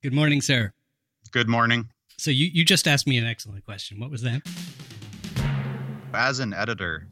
[0.00, 0.72] Good morning, sir.
[1.32, 1.88] Good morning.
[2.18, 3.98] So you, you just asked me an excellent question.
[3.98, 4.42] What was that?
[6.14, 7.08] As an editor,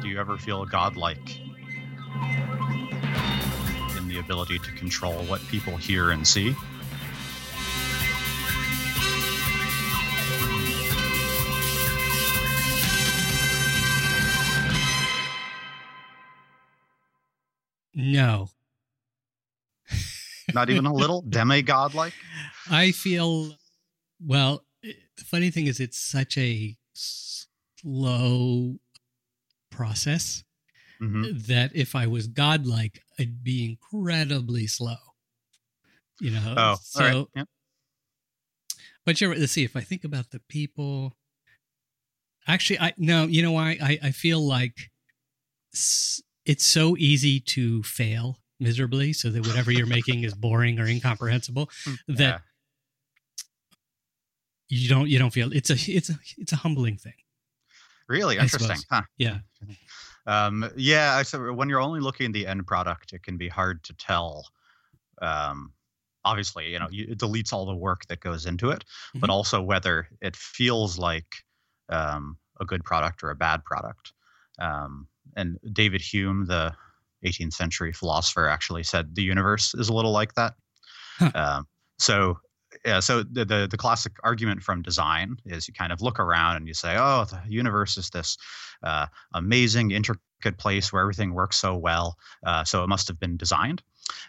[0.00, 1.38] do you ever feel godlike
[3.98, 6.56] in the ability to control what people hear and see?
[17.94, 18.48] No.
[20.54, 22.14] Not even a little demigod like?
[22.70, 23.56] I feel,
[24.20, 28.78] well, it- the funny thing is, it's such a slow
[29.70, 30.44] process
[30.98, 34.96] hmm that if I was godlike, I'd be incredibly slow.
[36.20, 36.54] You know?
[36.56, 37.46] Oh, so, all right.
[39.04, 39.34] But you're.
[39.34, 39.64] Let's see.
[39.64, 41.16] If I think about the people,
[42.46, 43.26] actually, I no.
[43.26, 43.78] You know why?
[43.82, 44.90] I I feel like
[45.72, 51.70] it's so easy to fail miserably, so that whatever you're making is boring or incomprehensible.
[52.08, 52.38] That Yeah.
[54.68, 57.14] you don't you don't feel it's a it's a it's a humbling thing.
[58.08, 58.78] Really interesting.
[58.90, 59.02] Huh.
[59.18, 59.38] Yeah.
[60.26, 63.48] Um, yeah, I so when you're only looking at the end product, it can be
[63.48, 64.46] hard to tell.
[65.22, 65.72] Um,
[66.26, 69.32] obviously, you know, you, it deletes all the work that goes into it, but Mhm.
[69.32, 71.26] also whether it feels like
[71.88, 74.12] um, a good product or a bad product.
[74.58, 76.76] Um, and David Hume, the
[77.24, 80.54] 18th century philosopher, actually said the universe is a little like that.
[81.18, 81.30] Huh.
[81.34, 81.66] Um,
[81.98, 82.38] so
[82.84, 86.56] yeah, so the, the the classic argument from design is you kind of look around
[86.56, 88.38] and you say, oh, the universe is this
[88.82, 92.16] uh, amazing, intricate place where everything works so well.
[92.46, 93.82] Uh, so it must have been designed.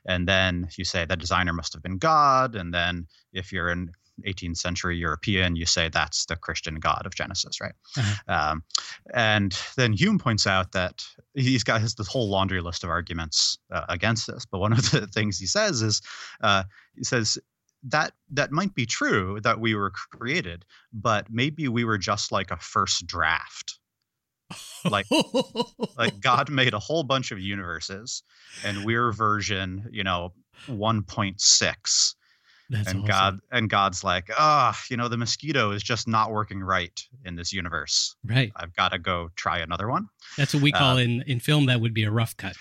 [0.06, 2.56] And then you say the designer must have been God.
[2.56, 3.92] And then if you're an
[4.26, 7.74] 18th century European, you say that's the Christian God of Genesis, right?
[7.98, 8.34] Uh-huh.
[8.34, 8.64] Um,
[9.14, 13.58] and then Hume points out that he's got his this whole laundry list of arguments
[13.72, 14.46] uh, against this.
[14.46, 16.02] But one of the things he says is,
[16.42, 16.64] uh,
[16.96, 17.38] he says
[17.84, 22.52] that that might be true that we were created, but maybe we were just like
[22.52, 23.80] a first draft
[24.90, 25.08] like-
[25.98, 28.24] like God made a whole bunch of universes,
[28.64, 30.34] and we're version, you know,
[30.68, 32.16] 1.6,
[32.72, 33.08] That's and awesome.
[33.08, 37.36] God and God's like, ah, you know, the mosquito is just not working right in
[37.36, 38.16] this universe.
[38.26, 38.52] right.
[38.56, 40.08] I've got to go try another one.
[40.38, 41.66] That's what we call Uh, in in film.
[41.66, 42.56] That would be a rough cut.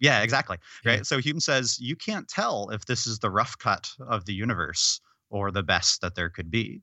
[0.00, 0.56] Yeah, exactly.
[0.84, 0.92] Yeah.
[0.92, 1.06] Right.
[1.06, 5.00] So Hume says you can't tell if this is the rough cut of the universe
[5.30, 6.82] or the best that there could be.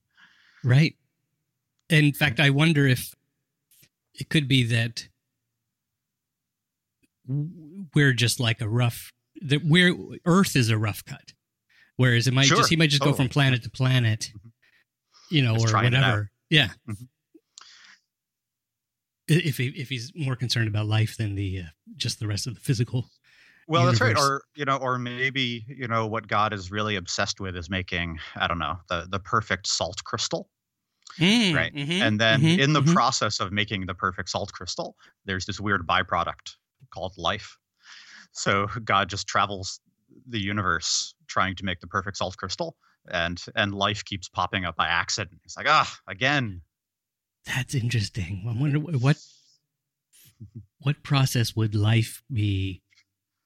[0.63, 0.95] Right.
[1.89, 3.13] In fact, I wonder if
[4.13, 5.07] it could be that
[7.95, 9.11] we're just like a rough
[9.41, 11.32] that we're Earth is a rough cut,
[11.97, 14.51] whereas it might Sure, just he might just go from planet to planet, Mhm.
[15.29, 16.01] you know, Just or trying it out.
[16.01, 16.31] whatever.
[16.49, 16.69] Yeah.
[16.89, 17.07] Mhm.
[19.29, 21.65] If he, if he's more concerned about life than the uh,
[21.95, 23.09] just the rest of the physical.
[23.69, 24.17] Well, that's right.
[24.17, 28.19] Or you know, or maybe you know what God is really obsessed with is making
[28.35, 30.49] I don't know the the perfect salt crystal.
[31.19, 31.73] Right.
[31.73, 32.93] Mhm, and then mhm, in the mhm.
[32.93, 36.55] process of making the perfect salt crystal, there's this weird byproduct
[36.93, 37.57] called life.
[38.33, 39.79] So God just travels
[40.27, 42.75] the universe trying to make the perfect salt crystal,
[43.09, 45.41] and and life keeps popping up by accident.
[45.43, 46.61] It's like ah again.
[47.45, 48.45] That's interesting.
[48.47, 49.17] I wonder wh- what
[50.79, 52.81] what process would life be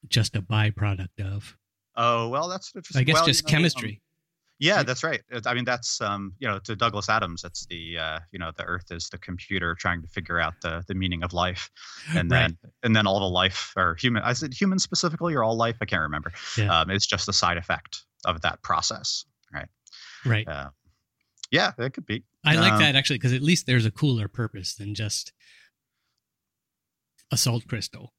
[0.08, 1.58] just a byproduct of?
[1.96, 3.00] Oh well, that's interesting.
[3.00, 4.02] I guess Well, you just know, um, chemistry.
[4.60, 5.22] Yeah, that's right.
[5.46, 8.64] I mean, that's um, you know, to Douglas Adams, it's the uh, you know, the
[8.64, 11.70] Earth is the computer trying to figure out the the meaning of life,
[12.16, 12.48] and Right.
[12.48, 15.78] then and then all the life or human, I said human specifically or all life,
[15.82, 16.32] I can't remember.
[16.58, 16.80] Yeah.
[16.82, 19.26] Um, it's just a side effect of that process.
[20.26, 20.48] right.
[20.48, 20.70] Uh,
[21.52, 22.24] yeah, it could be.
[22.44, 25.32] I like um, that actually because at least there's a cooler purpose than just
[27.32, 28.14] a salt crystal.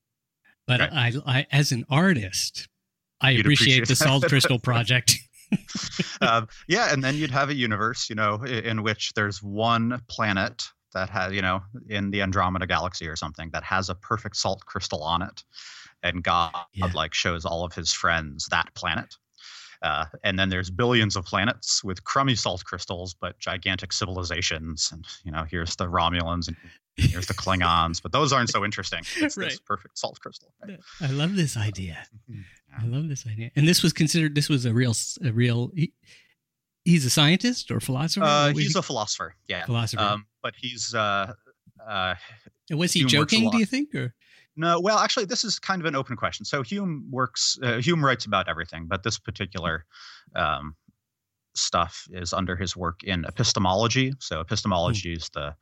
[0.66, 0.92] But Right.
[0.92, 2.68] I, I, as an artist,
[3.20, 5.16] I You'd appreciate, appreciate the salt crystal project.
[6.20, 10.02] um, yeah, and then you'd have a universe, you know, i- in which there's one
[10.08, 14.36] planet that has, you know, in the Andromeda galaxy or something that has a perfect
[14.36, 15.44] salt crystal on it,
[16.02, 16.86] and God Yeah.
[16.94, 19.14] like shows all of his friends that planet.
[19.82, 24.90] Uh, and then there's billions of planets with crummy salt crystals, but gigantic civilizations.
[24.92, 26.56] And you know, here's the Romulans and
[26.96, 29.02] here's the Klingons, but those aren't so interesting.
[29.16, 30.52] It's this perfect salt crystal.
[30.66, 30.78] right?
[31.00, 31.98] I love this idea.
[32.30, 32.44] Mhm.
[32.80, 33.50] I love this idea.
[33.56, 34.34] And this was considered.
[34.34, 34.94] This was a real,
[35.24, 35.70] a real.
[35.74, 35.92] He,
[36.84, 38.24] he's a scientist or philosopher.
[38.24, 38.78] Uh, he's he?
[38.78, 39.64] a philosopher, yeah.
[39.64, 40.02] philosopher.
[40.02, 41.32] Um, but he's uh,
[41.86, 42.14] uh,
[42.70, 43.50] was he Hume works a joking?
[43.50, 43.94] Do you think?
[43.94, 44.14] Or
[44.58, 46.44] No, well, actually, this is kind of an open question.
[46.44, 49.84] So Hume works, uh, Hume writes about everything, but this particular
[50.34, 50.74] um,
[51.54, 54.12] stuff is under his work in epistemology.
[54.18, 55.54] So epistemology is the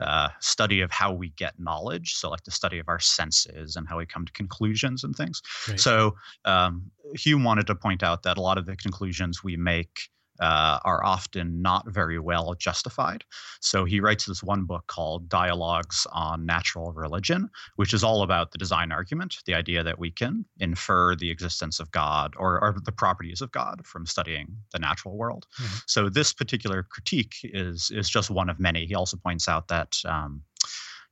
[0.00, 2.14] uh, study of how we get knowledge.
[2.14, 5.42] So, like the study of our senses and how we come to conclusions and things.
[5.68, 5.78] Right.
[5.78, 10.08] So, um, Hume wanted to point out that a lot of the conclusions we make
[10.40, 13.24] uh, are often not very well justified.
[13.60, 18.52] So he writes this one book called Dialogues on Natural Religion, which is all about
[18.52, 22.76] the design argument, the idea that we can infer the existence of God or, or
[22.84, 25.46] the properties of God from studying the natural world.
[25.58, 25.82] Mhm.
[25.86, 28.86] So this particular critique is is just one of many.
[28.86, 29.96] He also points out that.
[30.04, 30.42] Um,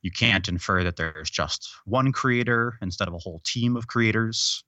[0.03, 4.63] you can't infer that there's just one creator instead of a whole team of creators,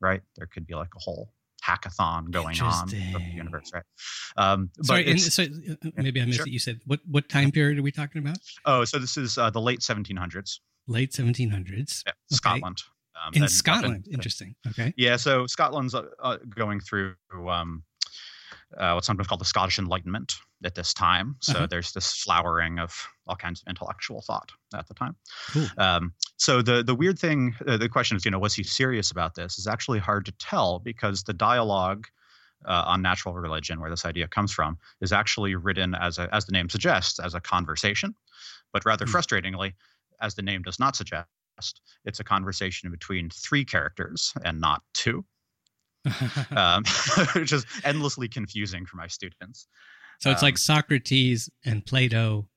[0.00, 0.22] right?
[0.36, 1.34] There could be like a whole
[1.66, 3.82] hackathon going on of the universe, right?
[4.36, 5.46] Um, but Sorry, and so
[5.96, 6.46] maybe I missed sure.
[6.46, 6.52] it.
[6.52, 8.38] You said what what time period are we talking about?
[8.64, 12.82] oh, so this is uh, the late 1700s, Late 1700s yeah, Scotland.
[13.24, 14.08] Um, in Scotland.
[14.10, 14.54] Interesting.
[14.68, 14.94] Okay.
[14.96, 17.14] Yeah, so Scotland's uh, uh, going through
[17.48, 17.82] um,
[18.76, 20.34] uh, what's sometimes called the Scottish Enlightenment
[20.64, 21.36] at this time.
[21.40, 21.66] So Uh-huh.
[21.66, 25.16] there's this flowering of all kinds of intellectual thought at the time.
[25.52, 25.72] Cool.
[25.78, 29.10] Um, so the the weird thing, uh, the question is, you know, was he serious
[29.10, 29.58] about this?
[29.58, 32.06] Is actually hard to tell because the dialogue
[32.66, 36.46] uh, on natural religion, where this idea comes from, is actually written as a, as
[36.46, 38.14] the name suggests, as a conversation,
[38.72, 39.14] but rather Hmm.
[39.14, 39.74] frustratingly,
[40.20, 41.28] as the name does not suggest,
[42.04, 45.24] it's a conversation between three characters and not two,
[46.56, 46.84] um,
[47.34, 49.68] which is endlessly confusing for my students.
[50.20, 52.48] so it's like um, Socrates and Plato.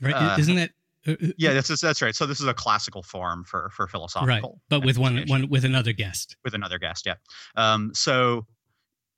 [0.00, 0.14] Right?
[0.14, 0.70] Uh, Isn't that?
[1.06, 2.14] uh, uh, Yeah, that's that's right.
[2.14, 4.60] So this is a classical form for for philosophical, right?
[4.68, 6.36] but with one one with another guest.
[6.44, 7.06] with another guest.
[7.06, 7.14] Yeah.
[7.56, 8.46] Um, so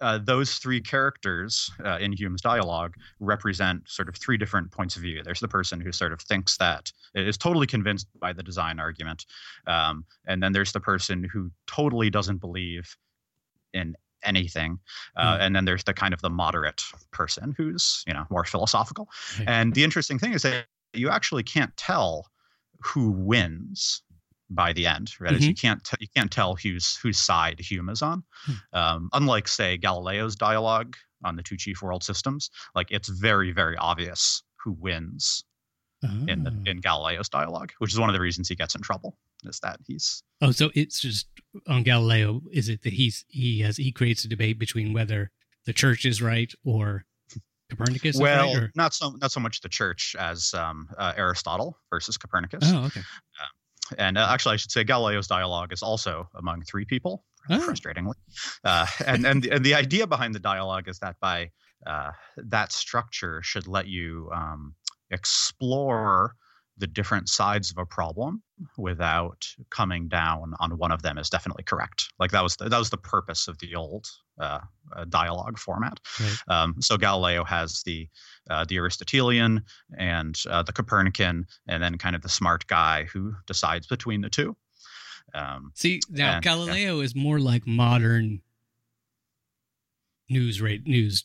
[0.01, 5.03] uh, those three characters uh, in Hume's dialogue represent sort of three different points of
[5.03, 5.23] view.
[5.23, 9.27] There's the person who sort of thinks that is totally convinced by the design argument,
[9.67, 12.97] um, and then there's the person who totally doesn't believe
[13.73, 14.79] in anything,
[15.17, 15.43] uh, Hmm.
[15.43, 19.09] and then there's the kind of the moderate person who's you know more philosophical.
[19.47, 22.27] And the interesting thing is that you actually can't tell
[22.83, 24.03] who wins
[24.51, 25.33] by the end, right?
[25.35, 28.23] As You can't t- you can't tell whose whose side Hume is on.
[28.45, 28.53] Hmm.
[28.73, 33.77] Um, unlike say Galileo's dialogue on the two chief world systems, like it's very very
[33.77, 35.45] obvious who wins
[36.03, 36.71] in the Oh.
[36.71, 39.19] in Galileo's dialogue, which is one of the reasons he gets in trouble.
[39.45, 41.29] Is that he's Oh, so it's just
[41.67, 42.41] on Galileo.
[42.51, 45.31] Is it that he's he has he creates a debate between whether
[45.67, 47.05] the church is right or
[47.71, 48.71] Copernicus well right?
[48.75, 52.63] Not so not so much the church as um, uh, Aristotle versus Copernicus.
[52.65, 53.03] oh, okay.
[53.99, 57.59] And uh, actually, I should say Galileo's dialogue is also among three people, Oh.
[57.59, 58.15] frustratingly.
[58.65, 61.51] Uh, and and the, and the idea behind the dialogue is that by
[61.87, 64.75] uh, that structure should let you um,
[65.11, 66.35] explore
[66.81, 68.43] the different sides of a problem
[68.77, 72.09] without coming down on one of them as definitely correct.
[72.19, 74.09] Like that was the, that was the purpose of the old
[74.41, 74.61] uh,
[74.97, 76.01] uh, dialogue format.
[76.19, 76.37] Right.
[76.49, 78.09] Um, so Galileo has the
[78.49, 79.63] uh, the Aristotelian
[79.97, 84.31] and uh, the Copernican, and then kind of the smart guy who decides between the
[84.31, 84.57] two.
[85.35, 86.51] Um, See now, And- yeah.
[86.53, 88.41] Galileo is more like modern
[90.29, 91.25] news rate news.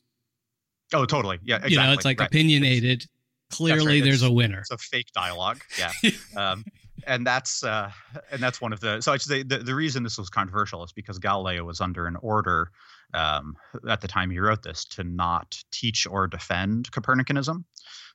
[0.93, 1.39] oh, totally.
[1.43, 1.73] Yeah, exactly.
[1.75, 2.27] You know, it's like right.
[2.27, 3.05] opinionated.
[3.51, 4.03] Clearly, right.
[4.03, 4.59] there's a winner.
[4.59, 5.61] It's a fake dialogue.
[5.77, 5.91] Yeah.
[6.35, 6.65] um,
[7.07, 7.91] and that's uh,
[8.31, 10.83] and that's one of the so I should say the, the reason this was controversial
[10.83, 12.71] is because Galileo was under an order
[13.13, 13.55] um,
[13.87, 17.63] at the time he wrote this to not teach or defend Copernicanism.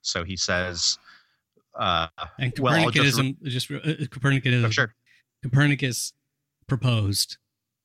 [0.02, 0.98] So he says,
[1.78, 3.76] uh, And well, just Copernicanism, just, uh,
[4.08, 4.94] Copernicanism, oh, sure,
[5.42, 6.12] Copernicus
[6.66, 7.38] proposed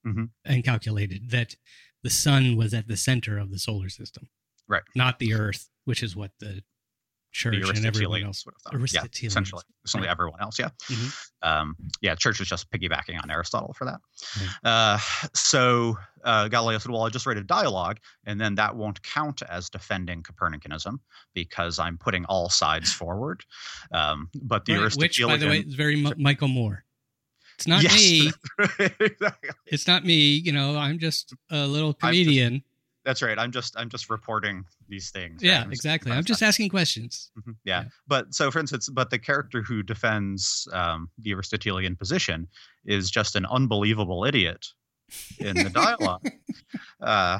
[0.05, 0.29] Mhm.
[0.43, 1.55] and calculated that
[2.03, 4.29] the sun was at the center of the solar system,
[4.67, 4.83] Right.
[4.95, 6.63] Not the Earth, which is what the
[7.35, 8.45] church and everyone else.
[8.45, 8.93] would have thought.
[8.93, 10.11] Yeah, essentially, essentially Right.
[10.11, 10.57] everyone else.
[10.57, 10.69] Yeah.
[10.87, 11.27] Mhm.
[11.41, 13.99] Um, yeah, church was just piggybacking on Aristotle for that.
[14.63, 14.71] Right.
[14.71, 14.97] Uh,
[15.35, 19.41] so uh, Galileo said, "Well, I just write a dialogue, and then that won't count
[19.43, 20.99] as defending Copernicanism
[21.33, 23.43] because I'm putting all sides forward."
[23.91, 26.83] Um, but the Right, which, Aristotelian, by the way, is very M- Michael Moore.
[27.55, 27.95] It's not Yes.
[27.95, 28.31] me.
[28.99, 29.49] exactly.
[29.67, 30.35] It's not me.
[30.37, 32.63] You know, I'm just a little comedian.
[33.05, 33.37] That's right.
[33.39, 35.41] I'm just I'm just reporting these things.
[35.43, 35.49] right?
[35.49, 36.11] yeah, I'm just- exactly.
[36.11, 37.31] I'm just asking questions.
[37.39, 37.83] Mhm, Yeah.
[37.83, 37.89] Yeah.
[38.07, 42.47] But so, for instance, but the character who defends um, the Aristotelian position
[42.85, 44.65] is just an unbelievable idiot
[45.39, 46.27] in the dialogue.
[47.01, 47.39] uh,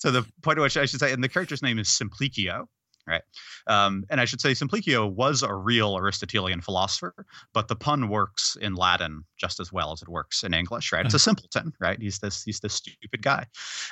[0.00, 2.66] to the point at which I should say, and the character's name is Simplicio,
[3.10, 3.22] right?
[3.66, 8.56] Um, and I should say Simplicio was a real Aristotelian philosopher, but the pun works
[8.60, 11.04] in Latin just as well as it works in English, right?
[11.04, 12.00] It's a simpleton, right?
[12.00, 13.46] He's this he's this stupid guy.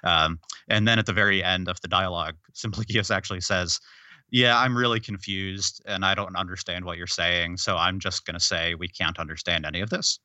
[0.05, 3.81] Um, and then at the very end of the dialogue, Simplicius actually says,
[4.31, 7.57] yeah, I'm really confused and I don't understand what you're saying.
[7.57, 10.19] So I'm just going to say we can't understand any of this.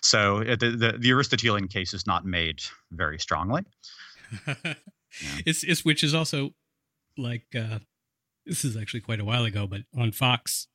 [0.00, 2.60] So uh, the, the, the Aristotelian case is not made
[2.92, 3.62] very strongly.
[5.46, 6.50] It's it's which is also
[7.16, 7.78] like uh
[8.48, 10.66] this is actually quite a while ago, but on Fox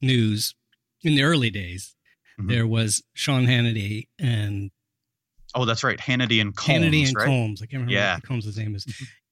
[0.00, 0.54] News
[1.02, 1.94] in the early days,
[2.40, 2.48] Mhm.
[2.48, 4.70] there was Sean Hannity and
[5.54, 5.98] Oh, that's right.
[5.98, 7.26] Hannity and Colmes, Hannity and right?
[7.26, 7.62] Colmes.
[7.62, 8.14] I can't remember Yeah.
[8.16, 8.84] what Colmes' name is.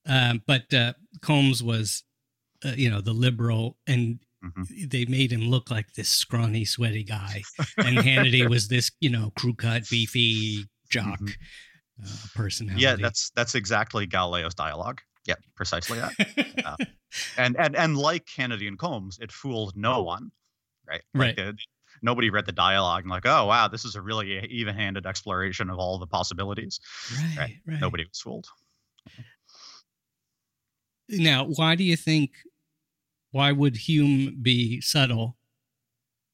[0.07, 2.05] Um, but uh, Colmes was,
[2.65, 4.91] uh, you know, the liberal, and Mhm.
[4.91, 7.43] they made him look like this scrawny, sweaty guy.
[7.77, 11.35] And Hannity was this, you know, crew cut, beefy jock Mhm.
[12.05, 12.83] uh, personality.
[12.83, 15.03] Yeah, that's that's exactly Galileo's dialogue.
[15.27, 16.79] Yep, precisely that.
[17.39, 20.31] and and and like Hannity and Colmes, it fooled no one,
[20.89, 21.03] right?
[21.15, 21.49] Like, Right.
[21.49, 21.53] uh,
[22.03, 25.79] nobody read the dialogue and like, oh wow, this is a really even-handed exploration of
[25.79, 26.79] all the possibilities.
[27.13, 27.57] right, right.
[27.67, 27.81] right.
[27.81, 28.47] Nobody was fooled.
[31.09, 32.33] Now, why do you think?
[33.31, 35.37] Why would Hume be subtle,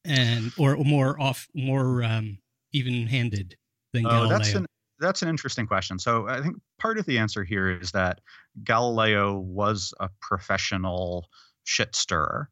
[0.05, 2.39] and or more off, more um,
[2.73, 3.57] even-handed
[3.93, 4.29] than Oh, Galileo?
[4.39, 4.67] that's an
[5.03, 5.99] that's an interesting question.
[5.99, 8.21] So I think part of the answer here is that
[8.65, 11.29] Galileo was a professional
[11.65, 12.49] shit stirrer,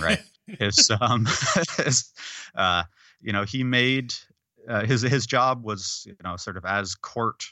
[0.00, 0.20] right?
[0.58, 1.26] his um
[1.78, 2.12] his
[2.54, 2.82] uh
[3.22, 4.12] you know he made
[4.68, 7.44] uh, his his job was you know sort of as court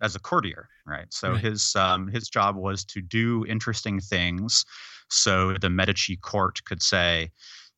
[0.00, 1.44] as a courtier right so Right.
[1.44, 4.64] his um his job was to do interesting things
[5.08, 7.30] so the medici court could say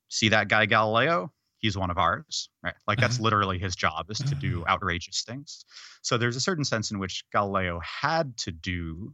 [0.09, 1.31] see that guy galileo
[1.65, 3.25] he's one of ours right like that's Uh-huh.
[3.25, 5.65] literally his job is to do outrageous things
[6.03, 9.13] so there's a certain sense in which galileo had to do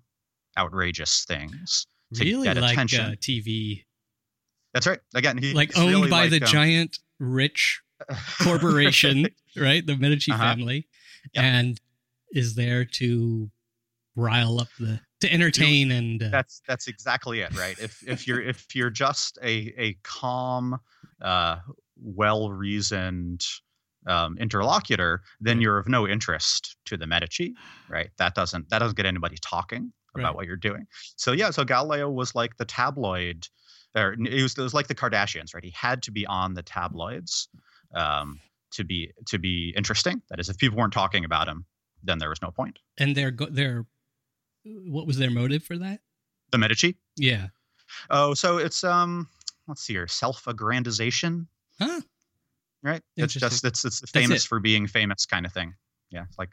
[0.58, 3.12] outrageous things to really get like attention.
[3.12, 3.84] uh, TV,
[4.74, 7.80] that's right again he, like owned really by like, the um, giant rich
[8.42, 9.86] corporation, right?
[9.86, 10.44] The Medici Uh-huh.
[10.54, 10.88] family,
[11.34, 11.44] Yep.
[11.44, 11.80] and
[12.32, 13.50] is there to
[14.16, 18.40] rile up the to entertain and uh, that's that's exactly it right if if you're
[18.42, 20.78] if you're just a a calm
[21.22, 21.56] uh
[22.02, 23.44] well reasoned
[24.06, 27.54] um, interlocutor then you're of no interest to the medici
[27.88, 28.10] right?
[28.18, 30.34] That doesn't that doesn't get anybody talking about Right.
[30.36, 30.86] what you're doing.
[31.16, 33.46] So yeah so galileo was like the tabloid
[33.96, 35.64] or it was, it was like the kardashians right?
[35.64, 37.48] He had to be on the tabloids
[37.94, 38.40] um
[38.72, 40.22] to be to be interesting.
[40.30, 41.66] That is if people weren't talking about him
[42.02, 42.78] then there was no point.
[42.98, 43.84] and their their
[44.64, 46.00] what was their motive for that?
[46.52, 46.96] the medici?
[47.16, 47.48] Yeah,
[48.08, 49.28] Oh, so it's um
[49.68, 51.46] let's see here, self-aggrandization,
[51.80, 52.00] huh?
[52.82, 53.02] right?
[53.16, 53.48] It's Interesting.
[53.48, 54.48] just it's it's famous it.
[54.48, 55.74] for being famous kind of thing.
[56.10, 56.50] Yeah, it's like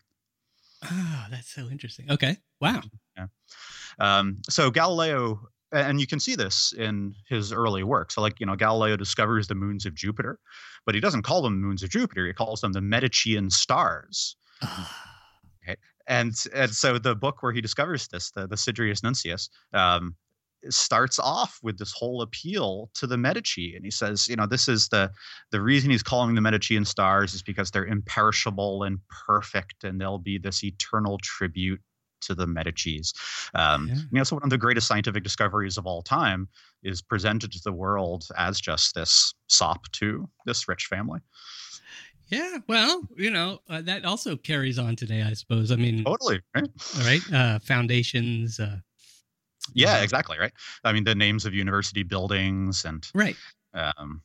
[0.84, 2.12] Ah, that's so interesting.
[2.12, 2.82] Okay, wow.
[3.18, 3.28] Yeah.
[4.00, 8.12] um so Galileo and you can see this in his early work.
[8.12, 10.40] So like, you know, Galileo discovers the moons of Jupiter,
[10.86, 12.26] but he doesn't call them moons of Jupiter.
[12.26, 14.38] He calls them the Medicean stars.
[14.62, 15.08] Ah,
[16.08, 20.16] and and so the book where he discovers this, the the Sidereus Nuncius, um,
[20.70, 24.68] starts off with this whole appeal to the Medici, and he says, you know, this
[24.68, 25.12] is the
[25.52, 30.18] the reason he's calling the Medicean stars is because they're imperishable and perfect, and they'll
[30.18, 31.82] be this eternal tribute
[32.22, 33.14] to the Medicis.
[33.54, 33.96] Um, Yeah.
[33.96, 36.48] You know, so one of the greatest scientific discoveries of all time
[36.84, 41.20] is presented to the world as just this sop to this rich family.
[42.30, 42.58] yeah.
[42.68, 45.72] Well, you know uh, that also carries on today, I suppose.
[45.72, 46.68] I mean, Totally, right?
[47.06, 47.22] right?
[47.34, 48.60] Uh, foundations.
[48.60, 48.80] Uh,
[49.74, 50.04] Yeah, Mhm.
[50.04, 50.54] exactly, right.
[50.84, 53.36] I mean, the names of university buildings and right.
[53.74, 54.22] um,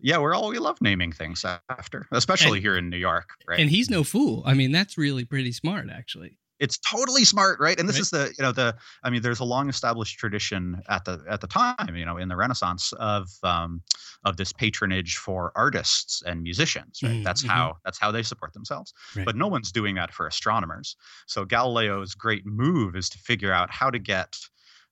[0.00, 3.58] yeah, we're all we love naming things after, especially And- here in New York, right?
[3.60, 4.42] And he's no fool.
[4.46, 6.38] I mean, that's really pretty smart, actually.
[6.58, 7.78] it's totally smart, right?
[7.78, 8.00] And this Right.
[8.00, 11.42] is the you know the I mean, there's a long established tradition at the at
[11.42, 13.82] the time, you know, in the Renaissance of um,
[14.24, 17.00] of this patronage for artists and musicians.
[17.02, 17.12] Right?
[17.16, 17.48] Mhm, That's mhm.
[17.48, 18.94] how that's how they support themselves.
[19.14, 19.26] Right.
[19.26, 20.96] But no one's doing that for astronomers.
[21.26, 24.38] So Galileo's great move is to figure out how to get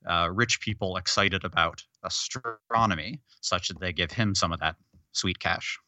[0.09, 4.77] uh, rich people excited about astronomy, such that they give him some of that
[5.13, 5.79] sweet cash.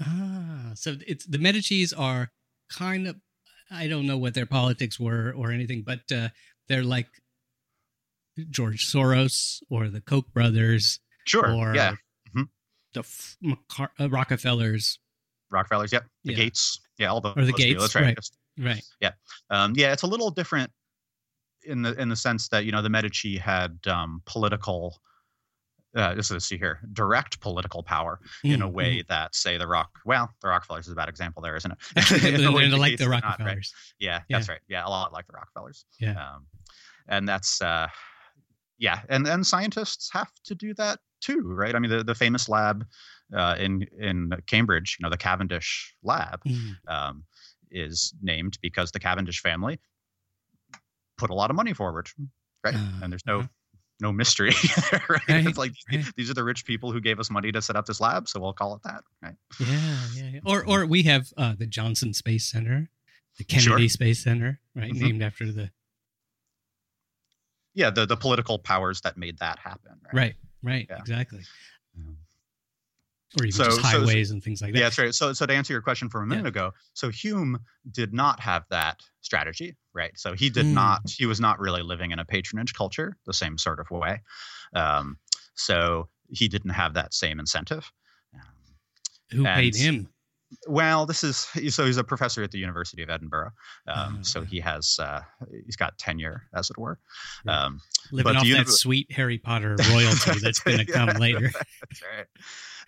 [0.00, 2.30] Ah, so it's the Medici's are
[2.70, 3.16] kind of
[3.70, 6.28] I don't know what their politics were or anything, but uh,
[6.68, 7.08] they're like
[8.50, 11.52] George Soros or the Koch brothers Sure.
[11.52, 11.94] or yeah.
[12.94, 14.98] the F- McCar- uh, Rockefellers.
[15.50, 15.92] Rockefellers.
[15.92, 16.06] Yep.
[16.24, 16.36] The Yeah.
[16.36, 16.80] Gates.
[16.98, 17.08] Yeah.
[17.08, 18.18] All the Or the those people, Gates, That's right.
[18.58, 18.82] right.
[19.02, 19.12] Right.
[19.50, 20.70] Um, yeah, it's a little different
[21.64, 25.00] in the in the sense that you know the Medici had um, political.
[25.96, 29.66] Uh, this is see here, direct political power in a Mm, way that, say, the
[29.66, 29.90] Rock.
[30.04, 31.78] Well, the Rockefellers is a bad example there, isn't it?
[31.96, 32.38] mm.
[32.46, 33.38] In way they're like the are not, right?
[33.40, 33.74] Rockefellers.
[33.98, 34.38] Yeah, Yeah.
[34.38, 34.60] that's right.
[34.68, 35.84] Yeah, a lot like the Rockefellers.
[35.98, 36.12] Yeah.
[36.12, 36.46] Um,
[37.08, 37.88] and that's uh,
[38.78, 41.74] yeah, and and scientists have to do that too, right?
[41.74, 42.86] I mean, the the famous lab
[43.36, 47.24] uh, in in Cambridge, you know, the Cavendish lab, Mm, um,
[47.72, 49.80] is named because the Cavendish family
[51.20, 52.08] put a lot of money forward,
[52.64, 52.74] right?
[52.74, 53.48] Uh, and there's no uh-huh.
[54.00, 54.52] no mystery,
[54.92, 55.20] right?
[55.28, 56.04] Right, It's like right.
[56.16, 58.40] these are the rich people who gave us money to set up this lab, so
[58.40, 59.34] we'll call it that, right?
[59.60, 60.40] Yeah, yeah, yeah.
[60.44, 62.88] Or or we have uh, the Johnson Space Center,
[63.38, 64.92] the Kennedy Space Center, right?
[64.92, 65.00] Mhm.
[65.00, 65.70] Named after the
[67.74, 70.14] Yeah, the the political powers that made that happen, right?
[70.14, 70.98] right, right, Yeah.
[70.98, 71.42] exactly.
[71.96, 72.16] Um,
[73.38, 74.78] Or even So- just so- highways and things like that.
[74.78, 75.14] Yeah, that's right.
[75.14, 76.48] So, so to answer your question from a minute Yeah.
[76.48, 77.60] ago, so Hume
[77.92, 80.10] did not have that strategy, right?
[80.18, 80.72] So he did Mm.
[80.72, 81.02] not.
[81.08, 84.22] He was not really living in a patronage culture the same sort of way.
[84.74, 85.18] Um,
[85.54, 87.92] so he didn't have that same incentive.
[88.34, 88.40] Um,
[89.30, 90.08] Who paid him?
[90.66, 93.52] well, this is so he's a professor at the University of Edinburgh.
[93.86, 95.20] Um, Ah, so he has uh,
[95.66, 96.98] he's got tenure, as it were.
[97.46, 101.50] Um, Living but off that sweet Harry Potter royalty that's going to Yeah, come later.
[101.52, 102.26] That's right.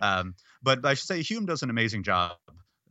[0.01, 2.33] Um, but I should say Hume does an amazing job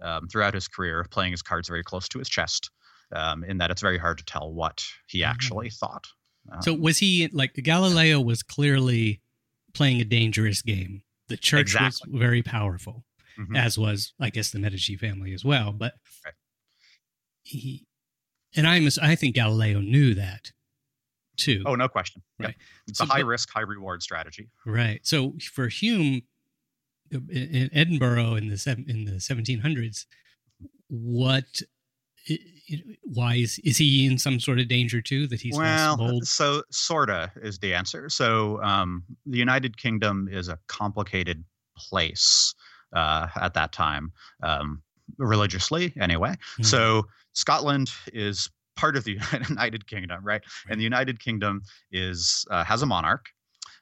[0.02, 2.70] um, throughout his career of playing his cards very close to his chest.
[3.14, 5.28] Um, in that it's very hard to tell what he Mhm.
[5.28, 6.08] actually thought.
[6.50, 9.22] Um, So was he like Galileo was clearly
[9.74, 11.04] playing a dangerous game.
[11.28, 12.10] The church Exactly.
[12.12, 13.06] was very powerful,
[13.38, 13.58] mhm.
[13.58, 15.74] as was I guess the Medici family as well.
[15.74, 16.34] But Right.
[17.44, 17.86] he
[18.56, 20.52] and I I think Galileo knew that
[21.38, 21.64] too.
[21.66, 22.22] oh, no question.
[22.40, 22.48] Yep.
[22.48, 22.58] Right.
[22.88, 24.50] It's So, a high but- risk, high reward strategy.
[24.66, 25.06] Right.
[25.06, 26.22] So for Hume,
[27.12, 30.06] in- in Edinburgh in the seven, in the 1700s,
[30.88, 31.62] what?
[33.04, 35.28] Why is is he in some sort of danger too?
[35.28, 36.28] That he's well, bold.
[36.28, 38.08] so sorta is the answer.
[38.10, 41.44] So um, the United Kingdom is a complicated
[41.76, 42.54] place
[42.94, 44.12] uh, at that time,
[44.44, 44.84] um,
[45.18, 46.36] religiously anyway.
[46.60, 46.66] Mhm.
[46.66, 49.18] So Scotland is part of the
[49.50, 50.42] United Kingdom, right?
[50.70, 53.26] And the United Kingdom is uh, has a monarch,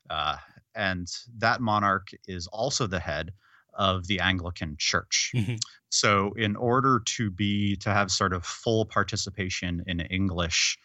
[0.09, 0.37] uh,
[0.79, 1.07] and
[1.37, 3.33] that monarch is also the head
[3.73, 5.35] of the Anglican Church.
[5.35, 5.59] Mhm.
[5.89, 10.77] So, in order to be to have sort of full participation in English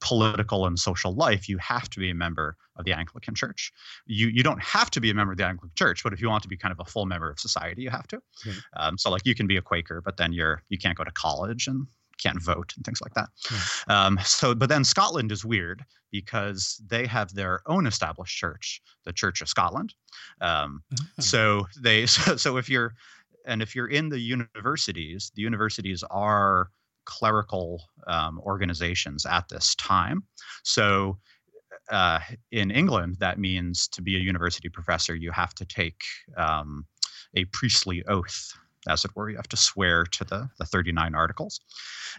[0.00, 3.70] political and social life, you have to be a member of the Anglican Church.
[4.06, 6.28] You you don't have to be a member of the Anglican Church, but if you
[6.28, 8.22] want to be kind of a full member of society, you have to.
[8.46, 8.62] Right.
[8.76, 11.12] Um, so, like you can be a Quaker, but then you're you can't go to
[11.12, 11.86] college and
[12.22, 13.28] can't vote and things like that.
[13.88, 19.12] Um, so, but then Scotland is weird because they have their own established church, the
[19.12, 19.94] Church of Scotland.
[20.40, 21.04] Um, Ah.
[21.20, 22.94] so they so, so if you're
[23.46, 26.70] and if you're in the universities, the universities are
[27.06, 30.22] clerical um, organizations at this time.
[30.62, 31.18] So
[31.90, 32.20] uh,
[32.52, 36.02] in England, that means to be a university professor, you have to take
[36.36, 36.86] um,
[37.34, 38.52] a priestly oath,
[38.88, 39.30] as it were.
[39.30, 41.60] You have to swear to the, the 39 articles.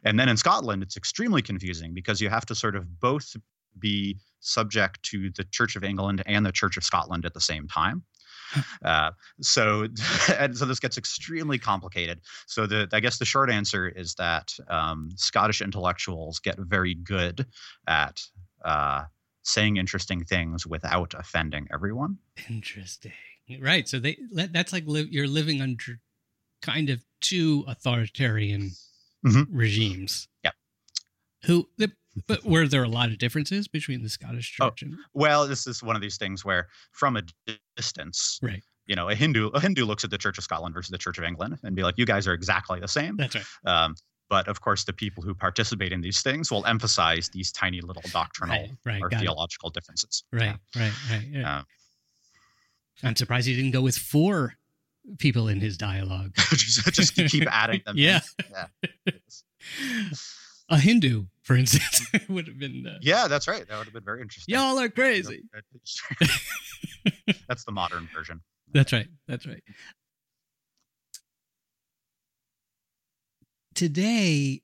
[0.04, 3.36] And then in Scotland, it's extremely confusing because you have to sort of both
[3.80, 7.68] be subject to the Church of England and the Church of Scotland at the same
[7.68, 8.04] time.
[8.84, 9.88] Uh, so,
[10.38, 12.20] and so this gets extremely complicated.
[12.48, 17.46] So, the I guess the short answer is that um, Scottish intellectuals get very good
[17.88, 18.22] at
[18.66, 19.04] uh,
[19.44, 22.18] saying interesting things without offending everyone.
[22.50, 23.14] Interesting.
[23.60, 23.88] Right.
[23.88, 26.00] So they that's like li- you're living under
[26.62, 28.72] kind of two authoritarian
[29.26, 29.48] Mhm.
[29.52, 30.28] regimes.
[30.44, 30.52] Yeah.
[31.46, 31.70] Who?
[31.78, 31.92] The,
[32.28, 35.66] but were there a lot of differences between the Scottish Oh, church and Well, this
[35.68, 37.24] is one of these things where, from a
[37.78, 38.64] distance, right?
[38.86, 41.18] you know, a Hindu a Hindu looks at the Church of Scotland versus the Church
[41.18, 43.46] of England and be like, "You guys are exactly the same." That's right.
[43.66, 43.96] Um,
[44.30, 48.04] but of course, the people who participate in these things will emphasize these tiny little
[48.12, 48.72] doctrinal Right.
[48.86, 49.02] Right.
[49.02, 49.26] or got it.
[49.26, 50.24] theological differences.
[50.32, 50.58] Right.
[50.76, 50.94] Right.
[51.10, 51.28] Right.
[51.30, 51.58] yeah.
[51.60, 51.64] Uh,
[53.04, 54.56] I'm surprised he didn't go with four
[55.18, 56.34] people in his dialogue.
[56.52, 57.96] just, just keep adding them.
[57.98, 58.22] Yeah.
[58.52, 58.68] Yeah.
[60.70, 62.88] A Hindu, for instance, would have been.
[62.88, 63.68] Uh, Yeah, that's right.
[63.68, 64.56] That would have been very interesting.
[64.56, 65.44] Y'all are crazy.
[67.48, 68.42] that's the modern version.
[68.74, 69.08] That's right.
[69.28, 69.62] That's right.
[73.76, 74.62] Today,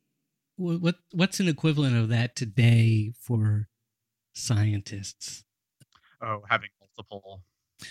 [0.55, 3.67] what what's an equivalent of that today for
[4.33, 5.43] scientists?
[6.21, 7.41] Oh, having multiple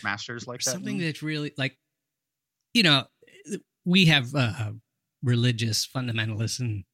[0.02, 0.70] masters like that.
[0.70, 1.76] Something that's really like,
[2.76, 3.04] you know,
[3.86, 4.72] we have uh,
[5.22, 6.84] religious fundamentalists in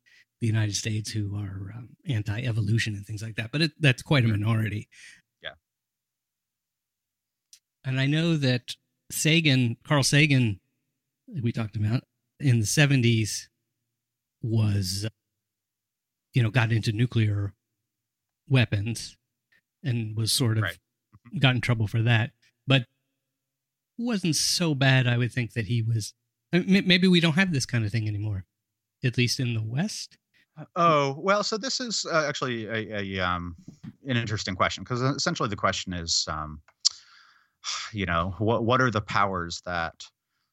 [0.41, 4.25] the United States who are um, anti-evolution and things like that, but it, that's quite
[4.25, 4.89] a minority.
[5.43, 5.57] Yeah.
[7.85, 8.77] And I know that
[9.11, 10.61] Sagan, Carl Sagan,
[11.43, 12.05] we talked about
[12.39, 13.49] in the seventies,
[14.41, 15.09] was,
[16.33, 17.55] you know, got into nuclear
[18.49, 19.17] weapons
[19.83, 20.79] and was sort of Right.
[21.41, 22.31] got in trouble for that,
[22.69, 22.87] but
[23.99, 25.07] wasn't so bad.
[25.07, 26.15] I would think that he was.
[26.53, 28.45] Maybe we don't have this kind of thing anymore,
[29.03, 30.19] at least in the West.
[30.77, 33.57] Oh well, so this is uh, actually a, a um,
[34.07, 36.61] an interesting question because essentially the question is, um,
[37.93, 39.95] you know, what what are the powers that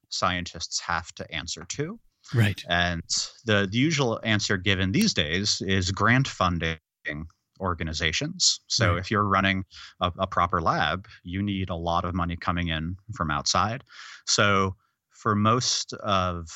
[0.09, 1.99] scientists have to answer to?
[2.33, 2.63] Right.
[2.69, 3.03] And
[3.45, 6.77] the, the usual answer given these days is grant funding
[7.59, 8.61] organizations.
[8.67, 8.99] So Right.
[8.99, 9.65] if you're running
[9.99, 13.83] a, a proper lab, you need a lot of money coming in from outside.
[14.25, 14.75] So
[15.11, 16.49] for most of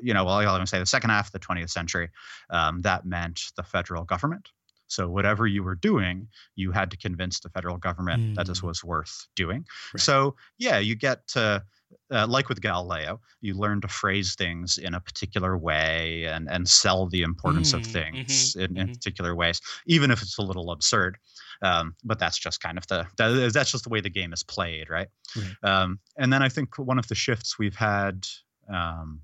[0.00, 2.10] you know, well, I'm going to say the second half of the 20th century,
[2.50, 4.50] um, that meant the federal government.
[4.88, 8.34] So whatever you were doing, you had to convince the federal government mm.
[8.36, 8.68] that this hmm.
[8.68, 9.64] was worth doing.
[9.92, 10.00] Right.
[10.00, 11.64] So yeah, you get to
[12.10, 16.68] uh, like with Galileo, you learn to phrase things in a particular way and and
[16.68, 18.78] sell the importance mm, of things mm-hmm, in, mm-hmm.
[18.78, 21.18] in, particular ways, even if it's a little absurd.
[21.62, 24.42] Um, but that's just kind of the that, that's just the way the game is
[24.42, 25.08] played, right?
[25.36, 25.70] right.
[25.70, 28.26] Um, and then I think one of the shifts we've had,
[28.72, 29.20] um,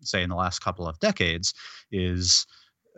[0.00, 1.52] say in the last couple of decades,
[1.90, 2.46] is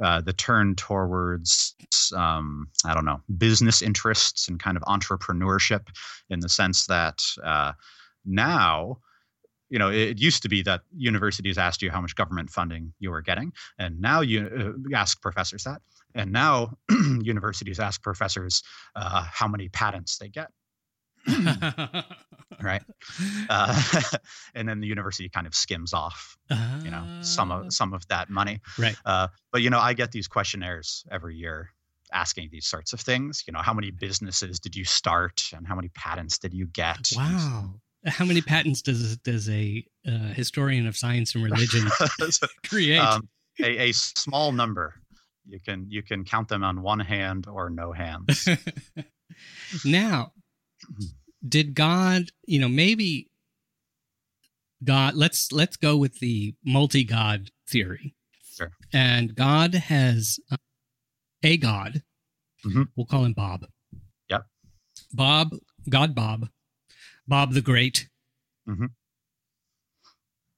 [0.03, 1.75] uh, the turn towards
[2.17, 5.89] um, I don't know business interests and kind of entrepreneurship
[6.31, 7.73] in the sense that uh,
[8.25, 8.99] now
[9.71, 13.11] you know it used to be that universities asked you how much government funding you
[13.11, 15.81] were getting and now you uh, ask professors that
[16.15, 16.71] and now
[17.23, 18.63] universities ask professors
[18.95, 20.51] uh, how many patents they get.
[22.63, 22.83] Right?
[23.49, 24.01] Uh,
[24.55, 26.37] and then the university kind of skims off
[26.83, 27.69] you know some of ah.
[27.69, 28.61] some of that money.
[28.79, 28.97] Right.
[29.05, 31.71] Uh, but you know i get these questionnaires every year
[32.13, 35.75] asking these sorts of things you know how many businesses did you start and how
[35.75, 37.75] many patents did you get wow
[38.07, 41.89] how many patents does does a uh, historian of science and religion
[42.67, 43.29] create um,
[43.61, 44.95] a, a small number
[45.47, 48.49] you can you can count them on one hand or no hands
[49.85, 50.33] now
[51.47, 53.29] did God, you know, maybe
[54.83, 58.15] God, let's let's go with the multi-God theory.
[58.55, 58.71] Sure.
[58.93, 60.57] And God has uh,
[61.43, 62.03] a God.
[62.65, 62.83] Mm-hmm.
[62.97, 63.67] We'll call him Bob.
[64.29, 64.43] Yep.
[65.13, 65.51] Bob,
[65.89, 66.49] God Bob,
[67.27, 68.09] Bob the Great,
[68.69, 68.87] mm-hmm.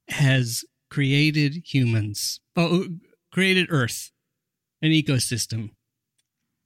[0.08, 2.86] has created humans, oh,
[3.32, 4.10] created Earth,
[4.82, 5.70] an ecosystem,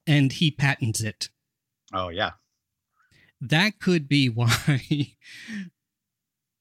[0.07, 1.29] and he patents it.
[1.93, 2.33] Oh yeah
[3.41, 5.15] that could be why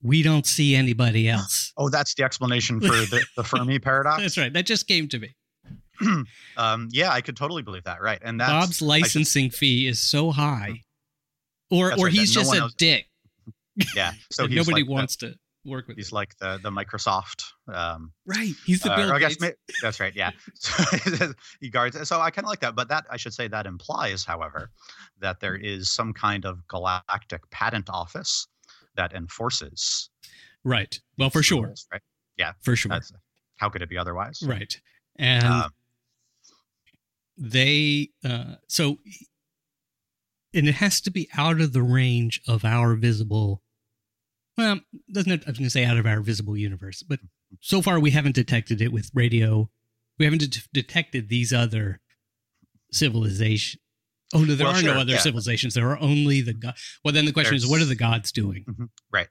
[0.02, 1.74] we don't see anybody else.
[1.78, 4.22] Oh, that's the explanation for the, the Fermi paradox.
[4.22, 4.54] That's right.
[4.54, 5.36] That just came to me.
[6.58, 8.02] um, yeah, I could totally believe that.
[8.02, 10.84] Right, and that's, Bob's licensing fee is so high,
[11.70, 13.09] or or right, he's just no a dick.
[13.96, 15.98] Yeah, so nobody like wants the, to work with.
[15.98, 16.16] He's him.
[16.16, 17.44] like the the Microsoft.
[17.72, 19.38] Um, right, he's the uh, I guess
[19.82, 20.16] that's right.
[20.16, 20.32] Yeah,
[21.62, 22.08] he guards.
[22.08, 24.72] So I kind of like that, but that I should say that implies, however,
[25.20, 28.48] that there is some kind of galactic patent office
[28.96, 30.10] that enforces.
[30.64, 31.00] Right.
[31.18, 31.68] Well, for sure.
[31.68, 32.02] Rules, right.
[32.38, 32.54] Yeah.
[32.62, 32.90] For sure.
[32.90, 33.12] That's,
[33.58, 34.44] how could it be otherwise?
[34.46, 34.80] Right.
[35.18, 35.72] And um,
[37.38, 39.00] they, uh, so,
[40.54, 43.62] and it has to be out of the range of our visible.
[44.60, 44.80] Well,
[45.12, 45.44] doesn't it?
[45.48, 47.20] I was going to say out of our visible universe, but
[47.62, 49.70] so far we haven't detected it with radio.
[50.18, 52.02] We haven't de- detected these other
[52.92, 53.82] civilizations
[54.34, 55.20] Oh no, there well, are sure, no other yeah.
[55.20, 55.74] civilizations.
[55.74, 56.76] There are only the god.
[57.04, 58.64] Well, then the question There's, is, what are the gods doing?
[58.70, 59.28] Mm-hmm, right.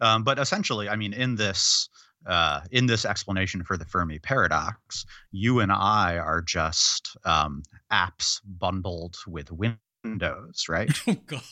[0.00, 1.88] Um, but essentially, I mean, in this
[2.26, 7.62] uh, in this explanation for the Fermi paradox, you and I are just um,
[7.92, 10.90] apps bundled with Windows, right?
[11.06, 11.42] Oh God.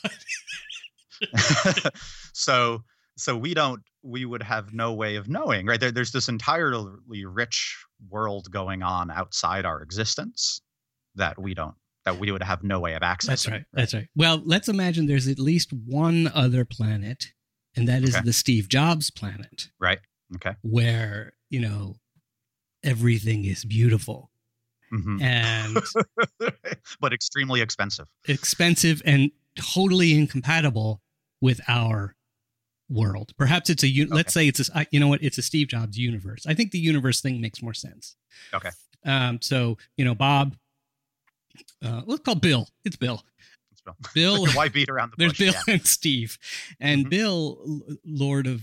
[2.32, 2.84] so
[3.18, 7.24] so we don't we would have no way of knowing right there, there's this entirely
[7.24, 7.76] rich
[8.08, 10.60] world going on outside our existence
[11.16, 13.26] that we don't that we would have no way of accessing.
[13.26, 13.64] That's right.
[13.72, 14.08] That's right.
[14.16, 17.26] Well, let's imagine there's at least one other planet,
[17.76, 18.24] and that is okay.
[18.24, 19.68] the Steve Jobs planet.
[19.78, 19.98] Right.
[20.36, 20.54] Okay.
[20.62, 21.96] Where, you know,
[22.82, 24.30] everything is beautiful.
[24.92, 25.22] Mm-hmm.
[25.22, 25.78] And
[27.00, 28.06] but extremely expensive.
[28.26, 31.02] Expensive and totally incompatible
[31.42, 32.14] with our
[32.90, 33.32] world.
[33.36, 34.06] Perhaps it's a okay.
[34.06, 36.46] let's say it's a you know what it's a Steve Jobs universe.
[36.46, 38.16] I think the universe thing makes more sense.
[38.54, 38.70] Okay.
[39.04, 40.56] Um so, you know, Bob
[41.84, 42.68] uh, let's call Bill.
[42.84, 43.22] It's Bill.
[43.72, 43.96] It's Bill.
[44.14, 44.46] Bill.
[44.52, 45.38] Why beat around the There's bush?
[45.38, 45.74] Bill yeah.
[45.74, 46.38] and Steve,
[46.80, 47.10] and mm-hmm.
[47.10, 48.62] Bill, Lord of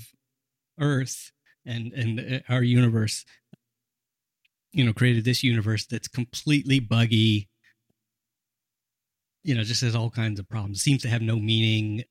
[0.79, 1.31] Earth
[1.65, 3.25] and and uh, our universe.
[4.71, 7.47] You know, created this universe that's completely buggy.
[9.43, 10.81] You know, just has all kinds of problems.
[10.81, 12.03] Seems to have no meaning.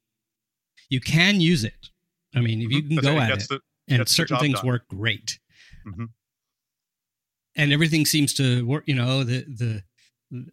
[0.88, 1.90] You can use it.
[2.34, 2.98] I mean, if you mm-hmm.
[2.98, 4.66] can go at it, the, and certain things done.
[4.66, 5.38] work great.
[5.86, 6.06] Mm-hmm.
[7.56, 8.84] And everything seems to work.
[8.86, 9.44] You know, the
[10.32, 10.50] the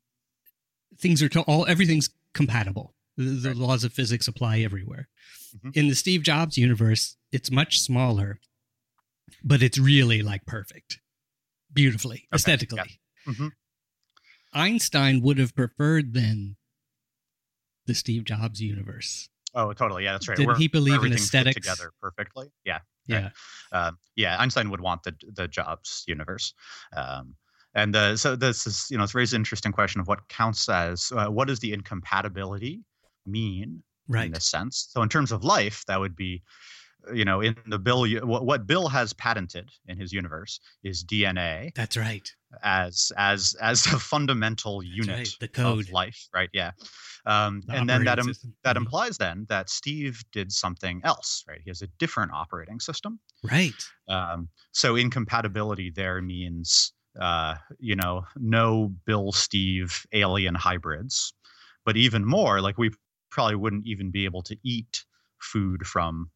[0.98, 2.94] things are to all everything's compatible.
[3.17, 3.58] The, the right.
[3.58, 5.10] laws of physics apply everywhere.
[5.58, 5.70] Mm-hmm.
[5.74, 8.39] In the Steve Jobs universe, it's much smaller,
[9.44, 11.00] but it's really like perfect,
[11.74, 12.36] beautifully, okay.
[12.36, 13.00] aesthetically.
[13.26, 13.34] Yeah.
[13.34, 13.48] Mm-hmm.
[14.54, 16.56] Einstein would have preferred then
[17.86, 19.30] the Steve Jobs universe.
[19.54, 20.04] Oh, totally.
[20.04, 20.38] Yeah, that's right.
[20.38, 22.52] Did he believe in aesthetics together perfectly?
[22.66, 22.80] Yeah.
[23.08, 23.30] Yeah.
[23.72, 23.88] Right.
[23.88, 24.38] Um, yeah.
[24.40, 26.54] Einstein would want the the Jobs universe.
[26.96, 27.36] Um,
[27.74, 30.68] and uh, so this is, you know, it's raised an interesting question of what counts
[30.68, 32.82] as uh, what does the incompatibility
[33.26, 34.26] mean right.
[34.26, 34.90] in this sense?
[34.92, 36.44] So in terms of life, that would be
[37.14, 41.74] you know, in the bill, what, what Bill has patented in his universe is DNA
[41.76, 42.30] That's right.
[42.64, 45.86] as as as a fundamental That's unit right, the code.
[45.86, 46.50] of life, right?
[46.54, 46.72] Yeah,
[47.26, 48.34] um, The and then that im-
[48.64, 48.82] that Mhm.
[48.82, 51.62] implies then that Steve did something else, right?
[51.64, 53.20] He has a different operating system.
[53.44, 53.84] right.
[54.08, 61.34] Um, so incompatibility there means, uh, you know, no Bill Steve alien hybrids,
[61.86, 62.92] but even more, like we
[63.32, 65.06] probably wouldn't even be able to eat
[65.40, 66.30] food from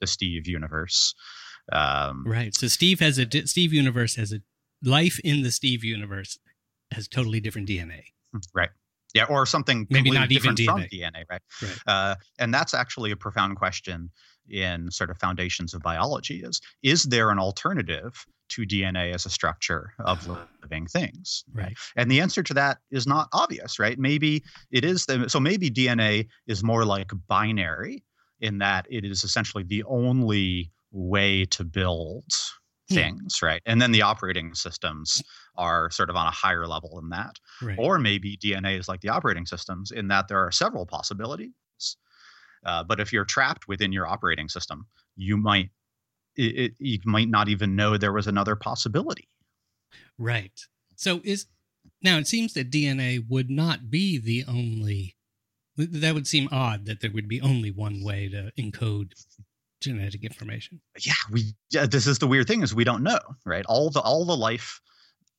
[0.00, 1.14] the Steve universe.
[1.72, 2.54] Um, Right.
[2.54, 4.40] So Steve has a di- Steve universe has a
[4.82, 6.38] life in the Steve universe
[6.92, 8.02] has totally different DNA.
[8.54, 8.70] Right.
[9.14, 10.90] Yeah, or something Maybe not even different from DNA.
[10.90, 11.40] DNA, right?
[11.62, 11.78] Right.
[11.86, 14.10] Uh, and that's actually a profound question
[14.48, 19.30] in sort of foundations of biology: is is there an alternative to DNA as a
[19.30, 20.46] structure of Ah.
[20.62, 21.44] living things?
[21.52, 21.74] Right.
[21.96, 23.98] And the answer to that is not obvious, right?
[23.98, 28.04] Maybe it is the so maybe DNA is more like binary
[28.40, 32.24] in that it is essentially the only way to build
[32.88, 32.94] Hmm.
[32.94, 33.60] things, right?
[33.66, 35.20] And then the operating systems
[35.56, 37.34] are sort of on a higher level than that.
[37.60, 37.76] Right.
[37.76, 41.50] Or maybe DNA is like the operating systems in that there are several possibilities.
[42.64, 45.70] Uh, but if you're trapped within your operating system, you might
[46.36, 49.28] it, it, you might not even know there was another possibility.
[50.16, 50.52] Right.
[50.94, 51.46] So is
[52.02, 55.15] now it seems that DNA would not be the only
[55.76, 59.12] that would seem odd that there would be only one way to encode
[59.80, 60.80] genetic information.
[61.04, 61.54] Yeah, we.
[61.70, 63.64] Yeah, this is the weird thing is we don't know, right?
[63.66, 64.80] All the all the life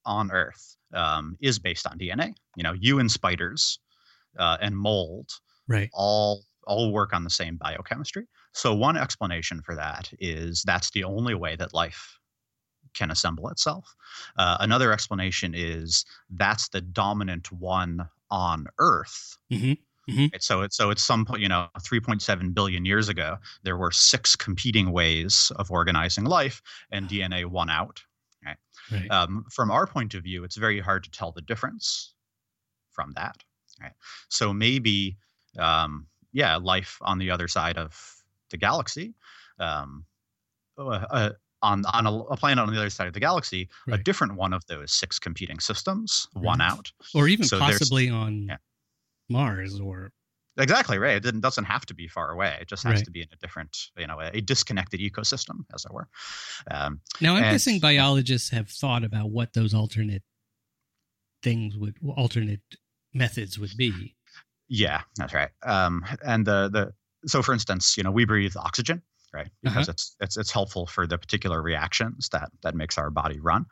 [0.05, 2.33] on Earth um, is based on DNA.
[2.55, 3.79] You know, you and spiders
[4.37, 5.29] uh, and mold
[5.67, 5.89] Right.
[5.93, 8.25] all all work on the same biochemistry.
[8.53, 12.17] So one explanation for that is that's the only way that life
[12.93, 13.95] can assemble itself.
[14.37, 19.37] Uh, another explanation is that's the dominant one on Earth.
[19.51, 19.77] Mhm,
[20.09, 20.31] mhm.
[20.31, 23.91] Right, So it's so it's some point, you know, 3.7 billion years ago, there were
[23.91, 28.03] six competing ways of organizing life, and DNA won out.
[28.91, 29.11] Right.
[29.11, 32.13] Um, from our point of view, it's very hard to tell the difference
[32.91, 33.43] from that.
[33.81, 33.91] Right.
[34.29, 35.17] So maybe,
[35.59, 39.13] um, yeah, life on the other side of the galaxy,
[39.59, 40.05] um,
[40.77, 41.29] uh, uh,
[41.61, 44.53] on on a, a planet on the other side of the galaxy, a different one
[44.53, 46.91] of those six competing systems won out.
[47.15, 48.57] or even so possibly on yeah.
[49.29, 50.11] Mars or
[50.59, 51.15] Exactly right.
[51.17, 52.57] It didn't, doesn't have to be far away.
[52.59, 53.05] It just has Right.
[53.05, 56.07] to be in a different, you know, a, a disconnected ecosystem, as it were.
[56.71, 60.23] Um, now I'm And- guessing biologists have thought about what those alternate
[61.43, 62.61] things would alternate
[63.13, 64.15] methods would be.
[64.67, 65.49] Yeah, that's right.
[65.63, 66.93] Um, and the the
[67.29, 69.01] so for instance, you know, we breathe oxygen,
[69.33, 69.49] right?
[69.63, 73.65] Because it's it's it's helpful for the particular reactions that that makes our body run.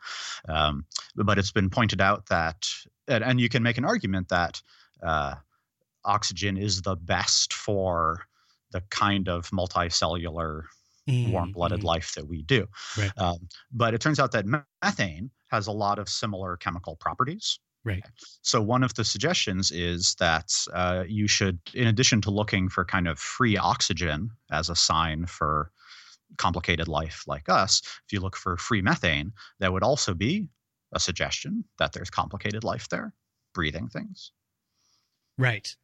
[0.48, 0.84] Um,
[1.16, 2.68] but it's been pointed out that,
[3.08, 4.62] and, and you can make an argument that
[5.02, 5.34] uh,
[6.04, 8.22] oxygen is the best for
[8.72, 10.62] the kind of multicellular
[11.08, 11.84] Mm, warm-blooded mm.
[11.84, 12.66] life that we do.
[12.98, 13.12] Right.
[13.16, 14.44] Um, but it turns out that
[14.82, 17.60] methane has a lot of similar chemical properties.
[17.84, 18.04] Right.
[18.42, 22.84] So one of the suggestions is that uh, you should, in addition to looking for
[22.84, 25.70] kind of free oxygen as a sign for
[26.38, 29.30] complicated life like us, if you look for free methane,
[29.60, 30.48] that would also be
[30.92, 33.14] a suggestion that there's complicated life there,
[33.54, 34.32] breathing things.
[35.38, 35.74] Right.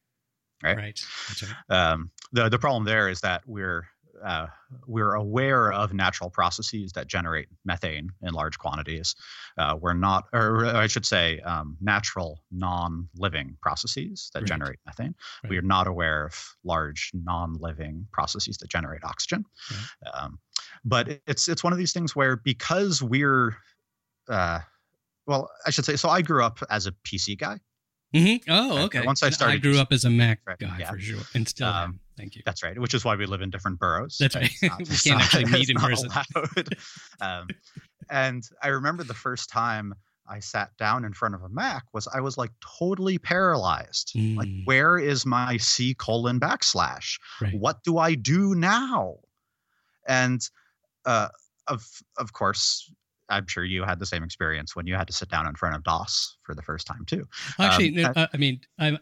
[0.62, 0.76] Right.
[0.76, 1.00] Right.
[1.42, 1.54] Right.
[1.70, 3.86] Um, the the problem there is that we're
[4.22, 4.46] uh,
[4.86, 9.16] we're aware of natural processes that generate methane in large quantities.
[9.58, 14.46] Uh, we're not, or I should say, um, natural non-living processes that Right.
[14.48, 15.16] generate methane.
[15.42, 15.50] Right.
[15.50, 19.44] We are not aware of large non-living processes that generate oxygen.
[20.14, 20.38] Um,
[20.84, 23.56] but it's it's one of these things where because we're
[24.28, 24.60] uh,
[25.26, 25.96] well, I should say.
[25.96, 27.58] So I grew up as a PC guy.
[28.14, 28.42] Mhm.
[28.48, 29.00] Oh, Right, okay.
[29.06, 30.90] once I And started grew up as a Mac Right, guy yeah.
[30.90, 32.00] for sure, and still Um, am.
[32.16, 32.42] Thank you.
[32.44, 32.78] That's right.
[32.78, 34.18] Which is why we live in different boroughs.
[34.20, 34.52] That's right.
[34.62, 36.10] Not- We can't not- actually meet in person.
[37.20, 37.48] um,
[38.10, 39.94] and I remember the first time
[40.28, 44.12] I sat down in front of a Mac was I was like totally paralyzed.
[44.14, 44.66] Like, Mm.
[44.66, 47.18] where is my C colon backslash?
[47.40, 47.54] Right.
[47.58, 49.16] What do I do now?
[50.06, 50.40] And
[51.06, 51.28] uh,
[51.66, 51.84] of
[52.18, 52.90] of course,
[53.28, 55.74] I'm sure you had the same experience when you had to sit down in front
[55.76, 57.24] of DOS for the first time too.
[57.58, 58.98] Actually, um, no, uh, I mean, I'm,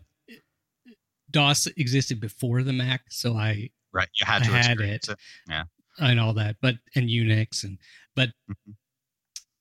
[1.31, 4.09] DOS existed before the Mac, so I Right?
[4.21, 5.19] You had I to had experience it.
[5.49, 5.65] yeah,
[5.99, 7.79] and all that, but and Unix and
[8.15, 8.75] but Mhm.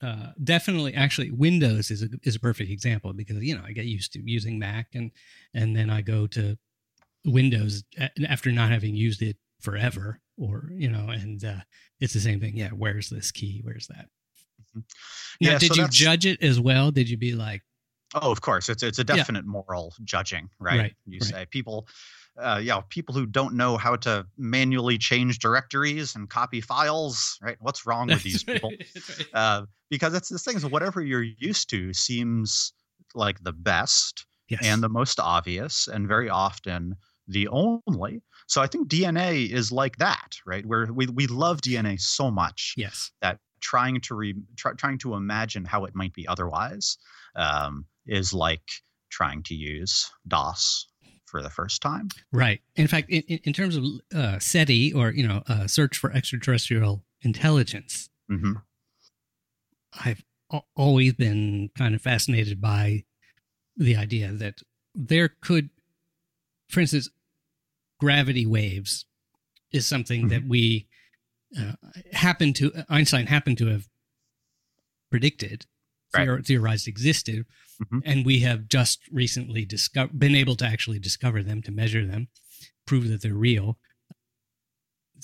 [0.02, 3.86] uh, definitely, actually, Windows is a is a perfect example because you know I get
[3.86, 5.12] used to using Mac and
[5.54, 6.58] and then I go to
[7.26, 7.84] Windows
[8.28, 11.62] after not having used it forever, or you know, and uh,
[12.00, 12.56] it's the same thing.
[12.56, 13.62] Yeah, where's this key?
[13.64, 14.10] Where's that?
[15.42, 16.92] Now, Yeah, did so you judge it as well?
[16.92, 17.62] Did you be like,
[18.16, 18.70] Oh, of course.
[18.70, 19.18] It's it's a Yeah.
[19.18, 20.80] definite moral judging, right?
[20.80, 21.30] Right, You right.
[21.30, 21.88] say people
[22.40, 27.58] uh, yeah, people who don't know how to manually change directories and copy files, right?
[27.60, 28.72] What's wrong with these people?
[28.72, 29.28] Right.
[29.34, 30.58] Uh, because it's this thing.
[30.60, 32.74] So whatever you're used to seems
[33.14, 34.62] like the best yes.
[34.64, 36.96] and the most obvious, and very often
[37.28, 38.22] the only.
[38.48, 40.66] So I think DNA is like that, right?
[40.66, 45.14] Where we we love DNA so much, yes, that trying to re, try, trying to
[45.16, 46.98] imagine how it might be otherwise
[47.36, 48.64] um, is like
[49.10, 50.88] trying to use DOS
[51.26, 52.10] for the first time.
[52.32, 52.62] Right.
[52.76, 57.04] In fact, in, in terms of uh, SETI or you know uh, search for extraterrestrial
[57.22, 58.54] intelligence, mm-hmm.
[60.04, 60.24] I've
[60.76, 63.04] always been kind of fascinated by
[63.78, 64.62] the idea that
[64.96, 65.70] there could,
[66.70, 67.10] for instance,
[68.00, 69.06] gravity waves
[69.72, 70.30] is something mm-hmm.
[70.30, 70.88] that we
[71.58, 71.74] uh,
[72.14, 73.88] happen to Einstein happened to have
[75.10, 75.66] predicted,
[76.16, 76.46] right.
[76.46, 77.46] theorized existed,
[77.82, 78.00] mm-hmm.
[78.06, 82.28] and we have just recently discovered, been able to actually discover them, to measure them,
[82.86, 83.78] prove that they're real,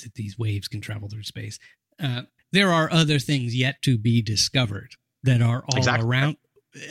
[0.04, 1.60] that these waves can travel through space.
[2.02, 6.08] Uh, there are other things yet to be discovered that are all exactly.
[6.08, 6.38] around.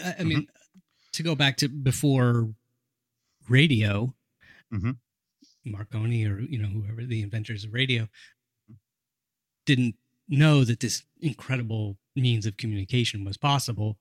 [0.05, 0.79] I, I mean, mm-hmm.
[1.13, 2.51] to go back to before
[3.49, 4.15] radio,
[4.73, 4.93] mm-hmm.
[5.65, 8.09] Marconi or you know whoever the inventors of radio
[9.67, 9.97] didn't
[10.29, 13.99] know that this incredible means of communication was possible.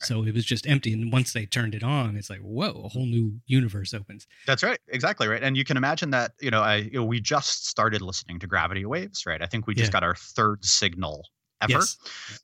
[0.00, 0.92] So it was just empty.
[0.92, 4.26] And once they turned it on, it's like, whoa, a whole new universe opens.
[4.46, 4.78] That's right.
[4.88, 5.42] Exactly right.
[5.42, 8.46] And you can imagine that, you know, I, you know, we just started listening to
[8.46, 9.40] gravity waves, right?
[9.40, 9.92] I think we just yeah.
[9.92, 11.26] got our third signal
[11.62, 11.72] ever.
[11.72, 11.96] Yes.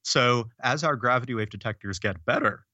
[0.03, 2.65] So as our gravity wave detectors get better,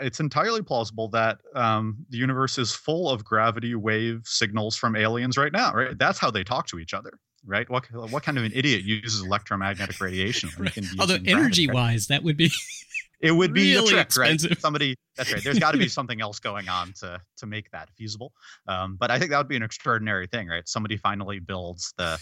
[0.00, 5.36] it's entirely plausible that um, the universe is full of gravity wave signals from aliens
[5.36, 5.98] right now, right?
[5.98, 7.68] That's how they talk to each other right?
[7.68, 10.50] What what kind of an idiot uses electromagnetic radiation?
[10.58, 10.76] right.
[10.98, 12.50] Although energy wise, that would be
[13.20, 14.50] it would be really a trick, expensive.
[14.50, 14.60] right?
[14.60, 15.42] Somebody that's right.
[15.42, 18.32] There's got to be something else going on to to make that feasible.
[18.68, 20.68] Um, but I think that would be an extraordinary thing, right?
[20.68, 22.18] Somebody finally builds the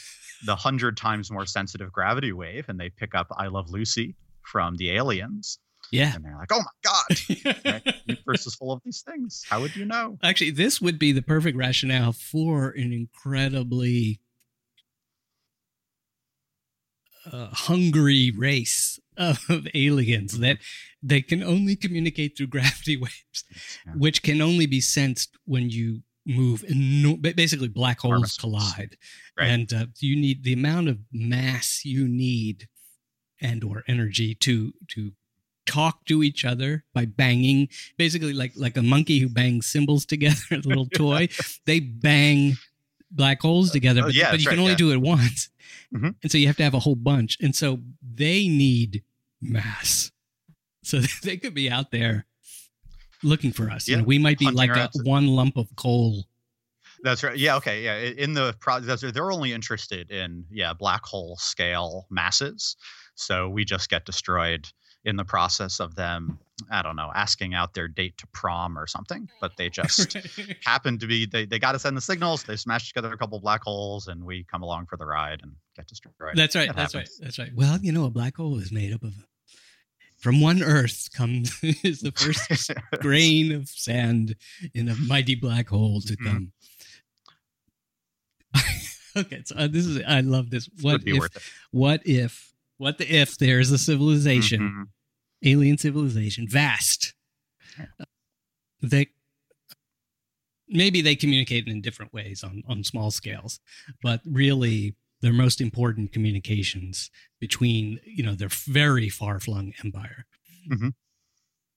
[0.46, 4.76] the hundred times more sensitive gravity wave, and they pick up "I Love Lucy" from
[4.76, 5.58] the aliens.
[5.90, 6.14] Yeah.
[6.14, 7.94] And they're like, oh my God, right?
[8.06, 9.44] universe is full of these things.
[9.48, 10.18] How would you know?
[10.22, 14.20] Actually, this would be the perfect rationale for an incredibly
[17.30, 20.58] uh, hungry race of aliens that
[21.02, 23.44] they can only communicate through gravity waves,
[23.86, 23.92] yeah.
[23.92, 26.64] which can only be sensed when you move.
[26.68, 28.96] No, basically, black holes collide,
[29.38, 29.48] right.
[29.48, 32.68] and uh, you need the amount of mass you need
[33.40, 35.12] and or energy to to
[35.66, 40.42] talk to each other by banging basically like like a monkey who bangs cymbals together
[40.52, 41.28] a little toy
[41.66, 42.54] they bang
[43.14, 44.76] black holes together, oh, but, yeah, but you right, can only yeah.
[44.76, 45.48] do it once.
[45.94, 46.10] Mm-hmm.
[46.22, 47.38] And so you have to have a whole bunch.
[47.40, 49.02] And so they need
[49.40, 50.10] mass.
[50.82, 52.26] So they could be out there
[53.22, 53.88] looking for us.
[53.88, 53.96] Yeah.
[53.96, 56.24] You know, we might be Hunting like a, one lump of coal.
[57.02, 57.36] That's right.
[57.36, 57.56] Yeah.
[57.56, 57.82] Okay.
[57.82, 57.96] Yeah.
[57.96, 62.76] In the process, they're only interested in yeah black hole scale masses.
[63.14, 64.66] So we just get destroyed
[65.04, 66.38] in the process of them
[66.70, 70.16] i don't know asking out their date to prom or something but they just
[70.64, 73.38] happen to be they, they got to send the signals they smashed together a couple
[73.40, 76.76] black holes and we come along for the ride and get destroyed that's right that
[76.76, 77.18] that's happens.
[77.20, 79.14] right that's right well you know a black hole is made up of
[80.18, 84.36] from one earth comes is the first grain of sand
[84.74, 86.26] in a mighty black hole to mm-hmm.
[86.26, 86.52] come
[89.16, 93.38] okay so uh, this is i love this what if what if what the if
[93.38, 94.82] there's a civilization, mm-hmm.
[95.44, 97.14] Alien civilization, vast.
[98.82, 99.08] They
[100.68, 103.60] maybe they communicate in different ways on on small scales,
[104.02, 110.26] but really their most important communications between you know their very far flung empire
[110.70, 110.88] mm-hmm.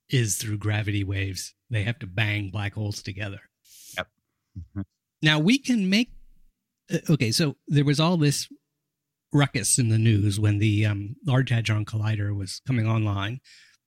[0.09, 1.53] is through gravity waves.
[1.69, 3.41] They have to bang black holes together.
[3.97, 4.07] Yep.
[4.59, 4.81] Mm-hmm.
[5.21, 6.11] Now we can make.
[6.91, 8.47] Uh, okay, so there was all this
[9.33, 13.39] ruckus in the news when the um, Large Hadron Collider was coming online,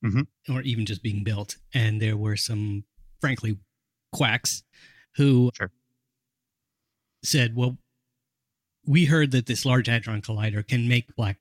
[0.04, 0.54] mm-hmm.
[0.54, 2.84] or even just being built, and there were some,
[3.20, 3.58] frankly,
[4.12, 4.62] quacks
[5.16, 5.70] who sure.
[7.24, 7.78] said, "Well,
[8.86, 11.38] we heard that this Large Hadron Collider can make black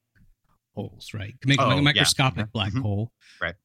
[0.75, 1.39] holes, right?
[1.41, 2.51] Can make oh, a microscopic yeah.
[2.53, 2.81] black mm-hmm.
[2.81, 3.55] hole, right?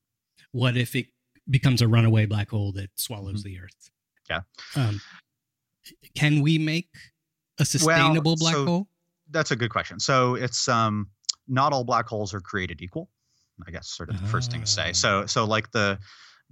[0.53, 1.07] What if it
[1.49, 3.55] becomes a runaway black hole that swallows mm-hmm.
[3.55, 3.91] the Earth?
[4.31, 4.41] Yeah.
[4.77, 5.01] Um,
[6.15, 6.89] can we make
[7.59, 8.89] a sustainable well, black so, hole?
[9.35, 10.01] That's a good question.
[10.01, 11.09] So it's um,
[11.47, 13.11] not all black holes are created equal.
[13.67, 14.93] I guess sort of the first thing to say.
[14.93, 15.27] So ah.
[15.27, 15.99] so like the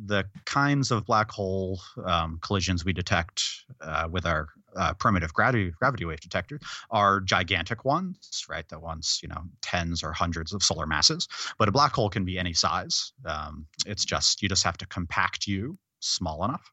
[0.04, 3.44] the kinds of black hole um, collisions we detect
[3.80, 6.58] uh, with our uh, primitive gravity gravity wave detector
[6.90, 8.68] are gigantic ones, right?
[8.68, 11.28] The ones you know tens or hundreds of solar masses.
[11.58, 13.12] But a black hole can be any size.
[13.24, 16.70] Um, it's just you just have to compact you small enough.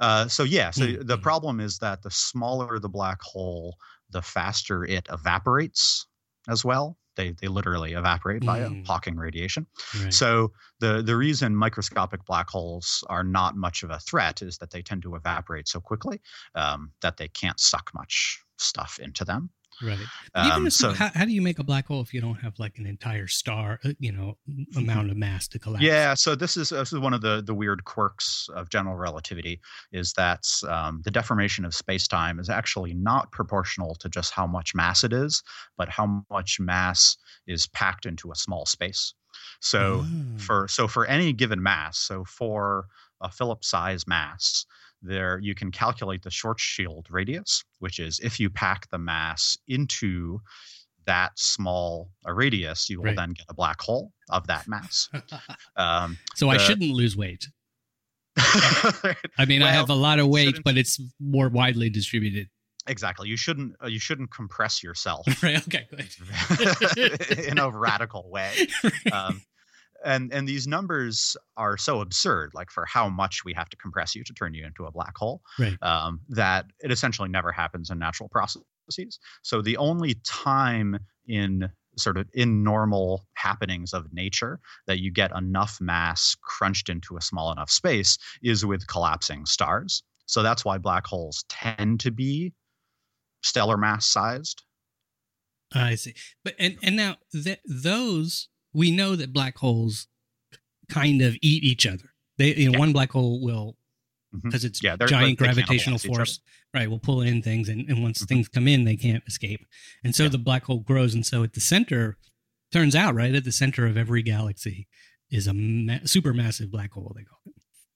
[0.00, 3.76] Uh, so yeah, so Mm, the problem is that the smaller the black hole,
[4.10, 6.06] the faster it evaporates
[6.48, 6.98] as well.
[7.16, 8.86] They they literally evaporate by Mm.
[8.86, 9.66] Hawking radiation.
[9.98, 10.12] Right.
[10.12, 14.70] So the the reason microscopic black holes are not much of a threat is that
[14.70, 16.20] they tend to evaporate so quickly
[16.54, 19.50] um, that they can't suck much stuff into them.
[19.82, 19.98] Right.
[20.34, 22.78] Um, so how, how do you make a black hole if you don't have like
[22.78, 24.36] an entire star, uh, you know,
[24.76, 25.82] amount of mass to collapse?
[25.82, 29.60] Yeah, so this is this is one of the the weird quirks of general relativity
[29.92, 34.46] is that um, the deformation of space time is actually not proportional to just how
[34.46, 35.42] much mass it is,
[35.76, 37.16] but how much mass
[37.46, 39.14] is packed into a small space.
[39.60, 40.38] So Oh.
[40.38, 42.86] for so for any given mass, so for
[43.20, 44.66] a Phillips size mass,
[45.06, 50.40] there you can calculate the Schwarzschild radius, which is if you pack the mass into
[51.06, 53.16] that small a radius, you will Right.
[53.16, 55.08] then get a black hole of that mass.
[55.76, 57.46] Um, so I shouldn't lose weight.
[58.38, 62.48] I mean, I have a lot of weight, but it's more widely distributed.
[62.86, 63.28] exactly.
[63.28, 65.56] You shouldn't uh, you shouldn't compress yourself right.
[65.66, 65.86] Okay.
[66.94, 67.30] Good.
[67.38, 68.52] in a radical way.
[69.12, 69.42] Um,
[70.04, 74.14] and and these numbers are so absurd, like for how much we have to compress
[74.14, 75.76] you to turn you into a black hole, Right.
[75.82, 79.18] um, that it essentially never happens in natural processes.
[79.42, 85.32] So the only time in sort of in normal happenings of nature that you get
[85.32, 90.02] enough mass crunched into a small enough space is with collapsing stars.
[90.26, 92.52] So that's why black holes tend to be
[93.42, 94.62] stellar mass sized.
[95.72, 96.14] I see.
[96.44, 100.06] But and and now that those we know that black holes
[100.88, 102.10] kind of eat each other.
[102.38, 102.78] They you know Yeah.
[102.78, 103.76] one black hole will
[104.42, 106.40] because it's Yeah, giant gravitational force,
[106.74, 106.90] right?
[106.90, 108.28] Will pull in things, and, and once Mhm.
[108.28, 109.64] things come in, they can't escape.
[110.04, 110.28] And so Yeah.
[110.30, 112.18] the black hole grows, and so at the center,
[112.70, 114.88] turns out right at the center of every galaxy
[115.30, 117.12] is a ma- supermassive black hole.
[117.16, 117.54] They call it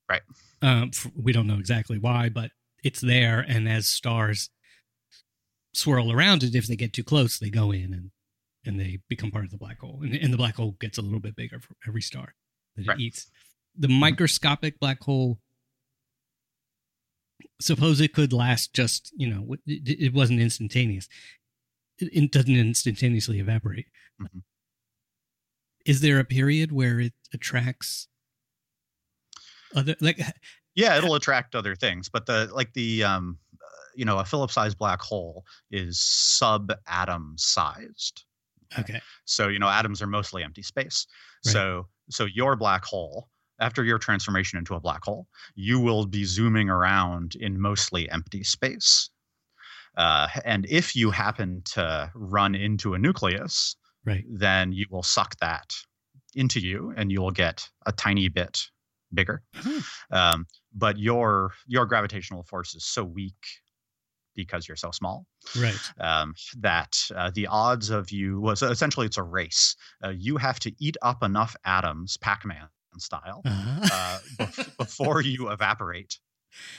[0.08, 0.22] Right.
[0.62, 2.50] Um, f- we don't know exactly why, but
[2.82, 4.48] it's there, and as stars
[5.74, 8.10] swirl around it, if they get too close, they go in and
[8.64, 11.02] and they become part of the black hole, and, and the black hole gets a
[11.02, 12.34] little bit bigger for every star
[12.76, 12.98] that Right.
[12.98, 13.30] it eats.
[13.78, 15.38] The microscopic black hole
[17.60, 21.08] suppose it could last just you know it, it wasn't instantaneous
[21.98, 23.86] it, it doesn't instantaneously evaporate
[24.20, 24.42] Mhm.
[25.86, 28.08] is there a period where it attracts
[29.74, 30.20] other like
[30.74, 34.78] Yeah, it'll attract other things, but the like the um, uh, you know, a Phillips-sized
[34.78, 38.24] black hole is sub-atom sized.
[38.78, 41.06] Okay So you know, atoms are mostly empty space.
[41.46, 41.52] Right.
[41.52, 43.28] So so your black hole,
[43.60, 48.42] after your transformation into a black hole, you will be zooming around in mostly empty
[48.42, 49.10] space.
[49.96, 55.36] Uh, and if you happen to run into a nucleus, right then you will suck
[55.40, 55.74] that
[56.34, 58.62] into you, and you will get a tiny bit
[59.12, 59.42] bigger.
[59.54, 59.80] Huh.
[60.10, 63.46] Um, but your your gravitational force is so weak
[64.44, 65.26] because you're so small
[65.58, 69.76] right um, that uh, the odds of you was essentially it's a race.
[70.04, 72.68] Uh, you have to eat up enough atoms, Pac-Man
[72.98, 73.88] style, uh-huh.
[73.92, 76.18] uh, bef- before you evaporate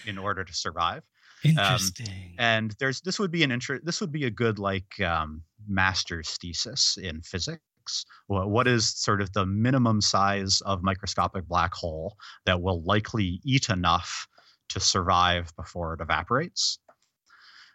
[0.06, 1.04] in order to survive.
[1.44, 5.44] interesting And there's this would be an inter- this would be a good like um,
[5.68, 8.06] master's thesis in physics.
[8.28, 13.40] Wha- What is sort of the minimum size of microscopic black hole that will likely
[13.44, 14.28] eat enough
[14.70, 16.80] to survive before it evaporates?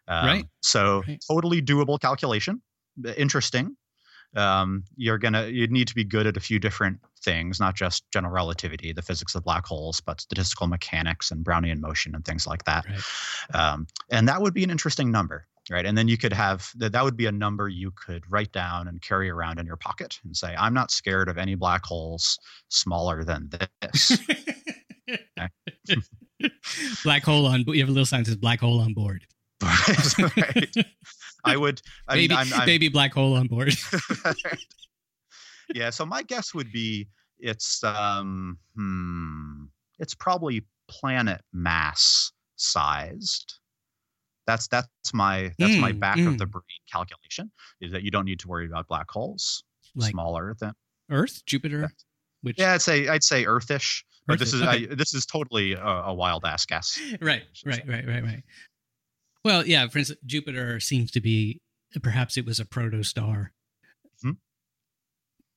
[0.09, 0.47] Um, Right.
[0.61, 1.23] So Right.
[1.29, 2.63] totally doable calculation.
[3.05, 3.77] Uh, Interesting.
[4.35, 8.05] Um, you're gonna you'd need to be good at a few different things, not just
[8.13, 12.47] general relativity, the physics of black holes, but statistical mechanics and Brownian motion and things
[12.47, 12.85] like that.
[12.87, 13.03] right
[13.55, 15.87] Um, and that would be an interesting number, right?
[15.87, 16.93] And then you could have that.
[16.93, 20.19] That would be a number you could write down and carry around in your pocket
[20.25, 22.39] and say, "I'm not scared of any black holes
[22.69, 24.19] smaller than this."
[27.05, 29.27] black hole on you have a little sign that says black hole on board?
[31.45, 31.81] I would.
[32.09, 33.75] I baby, mean, I'm, I'm, baby black hole on board
[35.75, 35.91] yeah.
[35.91, 39.65] So my guess would be it's um hmm
[39.99, 43.61] it's probably planet mass sized.
[44.47, 46.53] That's that's my that's my Mm, back of the mm.
[46.53, 47.51] brain calculation
[47.81, 49.65] is that you don't need to worry about black holes
[49.97, 50.73] like smaller than
[51.11, 51.91] earth jupiter
[52.43, 54.89] which yeah I'd say I'd say Earthish but this is okay.
[54.91, 58.43] I, this is totally a, a wild ass guess right right right right right
[59.47, 61.61] well yeah for instance jupiter seems to be
[62.03, 63.49] perhaps it was a protostar
[64.24, 64.36] Mhm.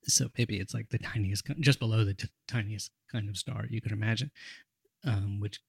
[0.03, 3.81] so maybe it's like the tiniest just below the t- tiniest kind of star you
[3.81, 4.31] could imagine
[5.03, 5.59] um which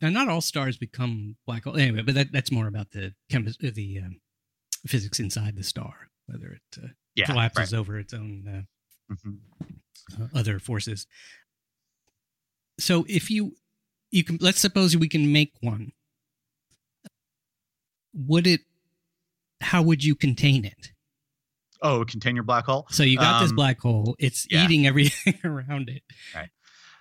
[0.00, 3.70] now not all stars become black hole anyway but that, that's more about the uh,
[3.74, 4.20] the um,
[4.86, 8.62] physics inside the star whether it uh, yeah collapses over its own uh,
[9.08, 9.18] right.
[9.24, 9.38] Mhm.
[10.20, 11.06] uh, other forces.
[12.78, 13.56] So if you
[14.10, 15.92] you can let's suppose we can make one.
[18.14, 18.60] Would it?
[19.60, 20.92] How would you contain it?
[21.80, 22.86] Oh, contain your black hole.
[22.90, 24.14] So you got this Um, black hole.
[24.18, 24.64] It's yeah.
[24.64, 26.02] eating everything around it.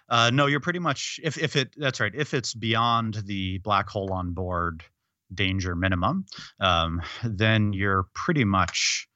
[0.09, 2.13] Uh, no, you're pretty much if if it that's right.
[2.13, 4.83] If it's beyond the black hole on board
[5.33, 6.25] danger minimum,
[6.59, 9.07] um, then you're pretty much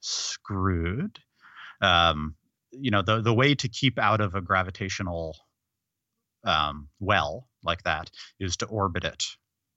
[0.00, 1.18] screwed.
[1.80, 2.34] Um,
[2.72, 5.36] you know the the way to keep out of a gravitational
[6.44, 9.24] um, well like that is to orbit it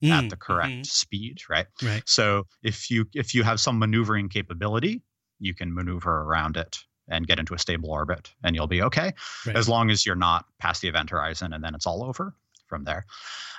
[0.10, 1.68] at Mm, the correct mhm, speed, right?
[1.82, 2.06] Right.
[2.06, 5.04] So if you if you have some maneuvering capability,
[5.40, 9.14] you can maneuver around it and get into a stable orbit, and you'll be okay
[9.46, 9.56] Right.
[9.56, 12.36] as long as you're not past the event horizon, and then it's all over
[12.68, 13.06] from there.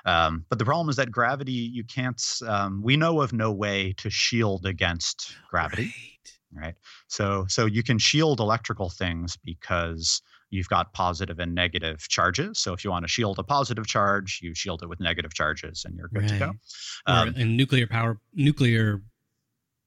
[0.04, 2.22] Um, but the problem is that gravity, you can't.
[2.46, 6.38] Um, we know of no way to shield against gravity, Right.
[6.54, 6.74] right?
[7.08, 12.58] So so you can shield electrical things because you've got positive and negative charges.
[12.58, 15.84] So if you want to shield a positive charge, you shield it with negative charges,
[15.84, 16.52] and you're good to go.
[17.08, 17.28] Right.
[17.28, 19.02] Um, in nuclear power, nuclear,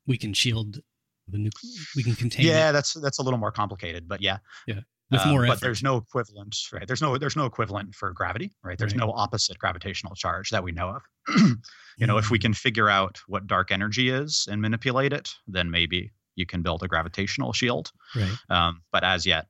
[0.05, 0.80] we can shield
[1.28, 1.72] the nuclear.
[1.95, 4.39] We can contain yeah, it that's that's a little more complicated, but yeah.
[4.68, 6.86] with Um, more but there's no equivalent, right?
[6.88, 8.78] There's no there's no equivalent for gravity, right?
[8.78, 8.99] There's Right.
[9.07, 11.01] no opposite gravitational charge that we know of.
[11.97, 12.41] you know, if we Mm.
[12.41, 16.84] can figure out what dark energy is and manipulate it, then maybe you can build
[16.84, 17.91] a gravitational shield.
[18.16, 18.38] right.
[18.49, 19.47] Um, but as yet,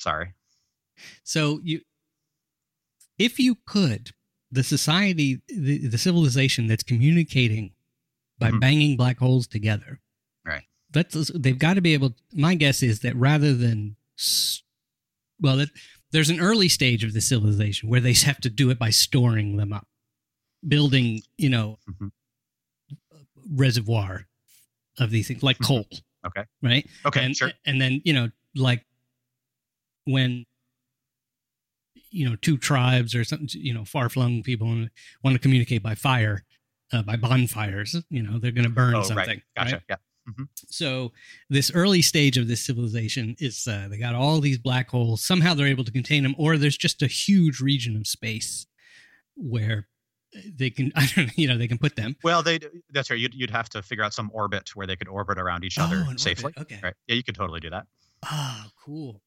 [0.00, 0.32] sorry.
[1.24, 1.80] So you,
[3.18, 4.10] if you could,
[4.50, 7.72] the society, the, the civilization that's communicating
[8.38, 8.60] by Mhm.
[8.60, 10.00] banging black holes together,
[10.44, 10.64] Right.
[10.90, 12.16] That's they've got to be able.
[12.32, 13.96] My guess is that rather than,
[15.38, 15.68] well, that
[16.10, 19.56] there's an early stage of the civilization where they have to do it by storing
[19.56, 19.86] them up,
[20.66, 22.10] building, you know, Mhm.
[23.50, 24.26] reservoir
[24.98, 25.66] of these things like Mhm.
[25.66, 25.86] coal.
[26.26, 26.44] Okay.
[26.62, 27.52] Right Okay, and, sure.
[27.64, 28.84] And then, you know, like
[30.04, 30.44] when,
[32.10, 34.66] you know, two tribes or something, you know, far flung people
[35.22, 36.44] want to communicate by fire,
[36.92, 39.16] uh, by bonfires, you know, they're going to burn Oh, something.
[39.28, 39.42] right.
[39.56, 39.74] Gotcha.
[39.76, 39.82] right?
[39.88, 39.96] Yeah.
[40.68, 41.12] So
[41.48, 45.22] this early stage of this civilization is uh, they got all these black holes.
[45.24, 48.66] Somehow they're able to contain them, or there's just a huge region of space
[49.34, 49.88] where
[50.56, 52.14] they can, I don't know, you know, they can put them.
[52.22, 53.18] Well, they that's right.
[53.18, 55.96] You'd, you'd have to figure out some orbit where they could orbit around each other
[55.96, 56.20] Oh, an orbit.
[56.20, 56.52] safely.
[56.56, 56.78] Okay.
[56.80, 56.94] Right.
[57.08, 57.86] Yeah, you could totally do that.
[58.30, 59.22] Oh, cool.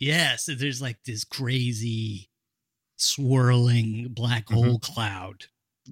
[0.00, 2.30] Yes, there's like this crazy
[2.96, 4.54] swirling black Mhm.
[4.54, 5.44] hole cloud.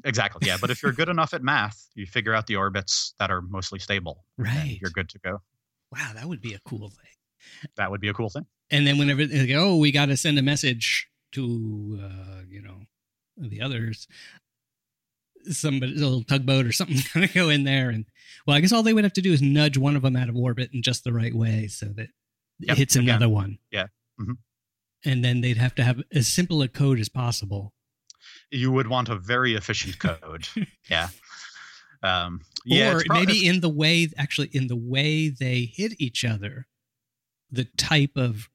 [0.04, 0.46] Exactly.
[0.46, 0.56] Yeah.
[0.60, 3.78] But if you're good enough at math, you figure out the orbits that are mostly
[3.78, 4.24] stable.
[4.36, 4.78] Right.
[4.80, 5.42] You're good to go.
[5.92, 7.68] Wow, that would be a cool thing.
[7.76, 8.46] That would be a cool thing.
[8.70, 12.60] And then whenever they go, oh, we got to send a message to, uh, you
[12.60, 12.82] know,
[13.38, 14.06] the others,
[15.50, 17.88] somebody, a little tugboat or something, going to go in there.
[17.90, 18.04] And,
[18.46, 20.28] well, I guess all they would have to do is nudge one of them out
[20.28, 22.08] of orbit in just the right way so that
[22.60, 23.08] Yep, it hits again.
[23.10, 23.58] another one.
[23.70, 23.86] Yeah.
[24.20, 24.36] Mhm.
[25.04, 27.72] And then they'd have to have as simple a code as possible.
[28.50, 30.48] You would want a very efficient code.
[30.90, 31.08] yeah.
[32.02, 32.94] Um, yeah.
[32.94, 36.68] or prob- maybe in the way actually in the way they hit each other
[37.50, 38.48] the type of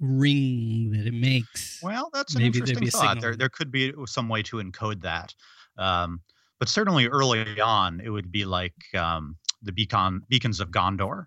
[0.00, 3.20] ring that it makes Well, that's an Maybe interesting thought.
[3.20, 5.34] There, there could be some way to encode that.
[5.78, 6.20] Um,
[6.58, 11.26] but certainly early on, it would be like um, the beacon beacons of Gondor,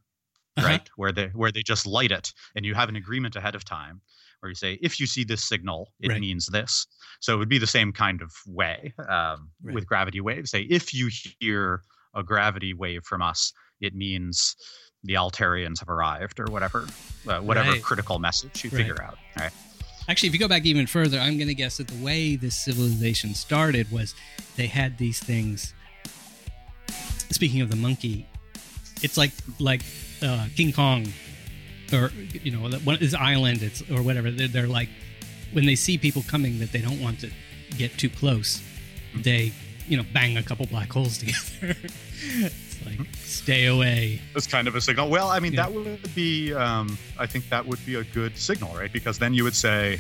[0.58, 0.68] Uh-huh.
[0.68, 0.90] right?
[0.96, 4.02] Where they where they just light it, and you have an agreement ahead of time,
[4.40, 6.22] where you say, if you see this signal, it Right.
[6.22, 6.88] means this.
[7.20, 9.74] So it would be the same kind of way um, Right.
[9.76, 10.52] with gravity waves.
[10.52, 11.82] Say, if you hear
[12.14, 13.52] a gravity wave from us,
[13.82, 14.56] it means
[15.04, 16.88] the Altarians have arrived, or whatever,
[17.28, 17.84] uh, whatever Right.
[17.84, 19.18] critical message you figure out.
[19.38, 19.52] Right.
[20.08, 22.56] actually if you go back even further i'm going to guess that the way this
[22.56, 24.14] civilization started was
[24.56, 25.74] they had these things
[27.32, 28.26] speaking of the monkey
[29.02, 29.82] it's like like
[30.24, 31.08] uh, king kong
[31.94, 32.12] or
[32.44, 34.90] you know one is island it's or whatever they're, they're like
[35.54, 37.30] when they see people coming that they don't want to
[37.78, 38.62] get too close
[39.16, 39.52] they
[39.88, 41.76] you know bang a couple black holes together
[42.22, 45.10] it's like stay away That's kind of a signal.
[45.10, 45.64] Well, I mean, Yeah.
[45.64, 48.92] that would be, um, I think that would be a good signal, right?
[48.92, 50.00] Because then you would say,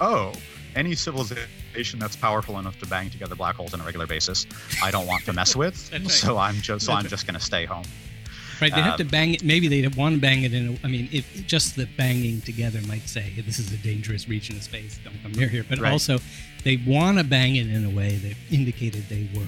[0.00, 0.32] oh,
[0.74, 4.46] any civilization that's powerful enough to bang together black holes on a regular basis,
[4.82, 5.90] I don't want to mess with.
[5.92, 6.10] Right.
[6.10, 7.84] So I'm just, so I'm just going to stay home.
[8.60, 9.42] Right, they have to Um, bang it.
[9.44, 10.68] Maybe they want to bang it in.
[10.82, 14.56] A, I mean, if just the banging together might say this is a dangerous region
[14.56, 14.98] of space.
[15.04, 15.64] Don't come near here.
[15.68, 15.92] But Right.
[15.92, 16.18] also,
[16.62, 19.46] they want to bang it in a way that indicated they were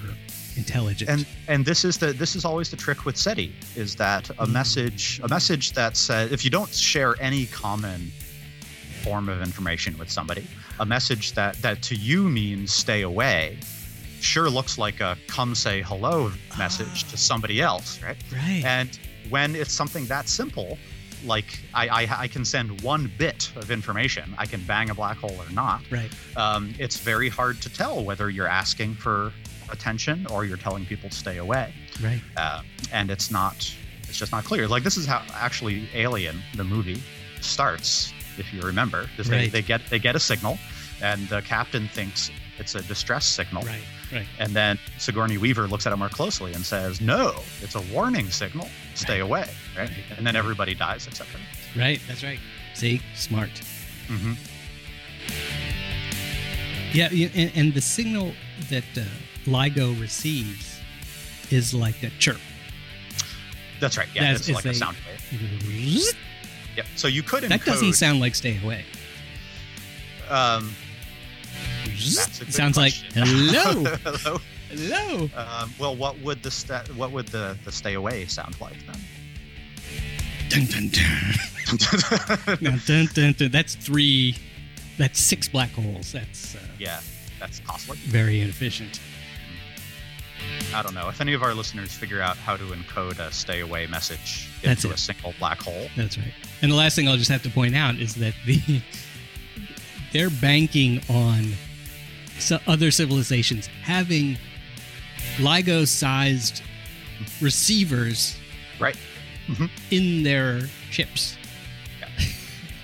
[0.57, 1.11] intelligent.
[1.11, 4.47] And and this is the this is always the trick with SETI is that a
[4.47, 4.53] Mm.
[4.53, 8.11] message a message that says if you don't share any common
[9.03, 10.47] form of information with somebody,
[10.81, 13.59] a message that that to you means stay away,
[14.21, 18.17] sure looks like a come say hello message to somebody else, right?
[18.33, 18.99] right, And
[19.29, 20.79] when it's something that simple,
[21.25, 24.35] like I, I I can send one bit of information.
[24.39, 25.83] I can bang a black hole or not.
[25.91, 26.11] Right.
[26.37, 29.33] Um, it's very hard to tell whether you're asking for
[29.71, 31.73] attention or you're telling people to stay away.
[32.03, 32.21] Right.
[32.37, 32.63] Uh,
[32.93, 33.75] and it's not.
[34.09, 34.69] It's just not clear.
[34.69, 37.03] Like this is how actually Alien, the movie,
[37.41, 38.13] starts.
[38.39, 40.59] If you remember, is they, they get they get a signal,
[41.01, 43.63] and the captain thinks it's a distress signal.
[43.63, 43.83] Right.
[44.13, 44.27] Right.
[44.39, 48.31] And then Sigourney Weaver looks at it more closely and says, "No, it's a warning
[48.31, 48.69] signal.
[48.95, 49.89] Stay away." Right?
[49.91, 50.19] Right.
[50.19, 51.41] And then everybody dies except her.
[51.79, 52.01] Right.
[52.07, 52.39] That's right.
[52.75, 53.51] See, smart.
[54.09, 54.35] Mm-hmm.
[56.93, 58.33] Yeah, and, and the signal
[58.71, 59.03] that uh,
[59.47, 60.81] LIGO receives
[61.51, 62.39] is like a chirp.
[63.81, 64.09] That's right.
[64.15, 66.03] Yeah, That's- it's it's like a a- sound wave.
[66.77, 66.85] Yeah.
[66.95, 67.49] So you could encode.
[67.49, 68.85] That doesn't sound like stay away.
[70.29, 70.75] Um,
[71.97, 74.39] that's a It good sounds like hello, Hello.
[74.71, 75.31] hello.
[75.37, 79.01] Um, well, what would the sta- what would the the stay away sound like then?
[80.49, 80.89] Dun, dun,
[82.57, 82.79] dun.
[82.87, 83.51] dun, dun, dun.
[83.51, 84.37] That's three.
[84.99, 86.13] That's six black holes.
[86.13, 87.01] That's uh, yeah,
[87.41, 87.97] that's costly.
[87.99, 89.01] very inefficient.
[90.75, 93.61] I don't know if any of our listeners figure out how to encode a stay
[93.61, 94.99] away message That's into it.
[94.99, 95.89] a single black hole.
[95.97, 96.33] That's right.
[96.63, 98.61] And the last thing I'll just have to point out is that the
[100.13, 101.53] they're banking on
[102.39, 104.37] so other civilizations having
[105.39, 106.63] LIGO-sized
[107.41, 108.37] receivers
[108.79, 108.97] Right.
[109.49, 109.71] Mhm.
[109.91, 111.37] in their ships.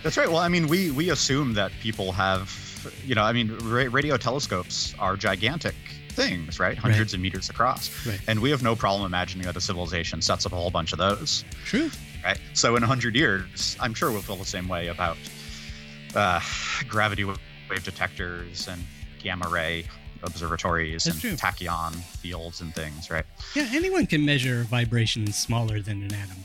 [0.03, 0.29] That's right.
[0.29, 2.51] Well, I mean, we we assume that people have,
[3.07, 5.75] you know, I mean, ra- radio telescopes are gigantic
[6.09, 6.77] things, right?
[6.77, 8.21] Hundreds of meters across, Right.
[8.27, 10.99] and we have no problem imagining that a civilization sets up a whole bunch of
[10.99, 11.91] those, True.
[12.25, 12.39] right?
[12.53, 15.17] So in hundred years, I'm sure we'll feel the same way about
[16.15, 16.41] uh,
[16.89, 17.39] gravity wave
[17.85, 18.85] detectors and
[19.23, 19.85] gamma ray
[20.23, 21.49] observatories That's and true.
[21.49, 23.25] tachyon fields and things, right?
[23.55, 26.37] Yeah, anyone can measure vibrations smaller than an atom.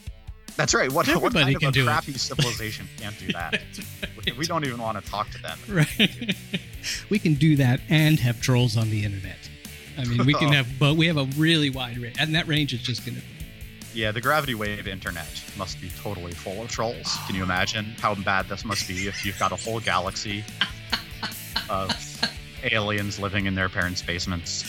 [0.55, 0.91] That's right.
[0.91, 1.85] What, what kind can of do a it.
[1.85, 3.61] crappy civilization can't do that?
[4.37, 5.59] we don't even want to talk to them.
[5.69, 6.35] Right.
[7.09, 9.37] we can do that and have trolls on the internet.
[9.99, 12.73] I mean, we can have, but we have a really wide range, and that range
[12.73, 13.21] is just going to.
[13.93, 17.17] Yeah, the gravity wave internet must be totally full of trolls.
[17.27, 20.43] Can you imagine how bad this must be if you've got a whole galaxy
[21.69, 21.89] of
[22.71, 24.65] aliens living in their parents' basements?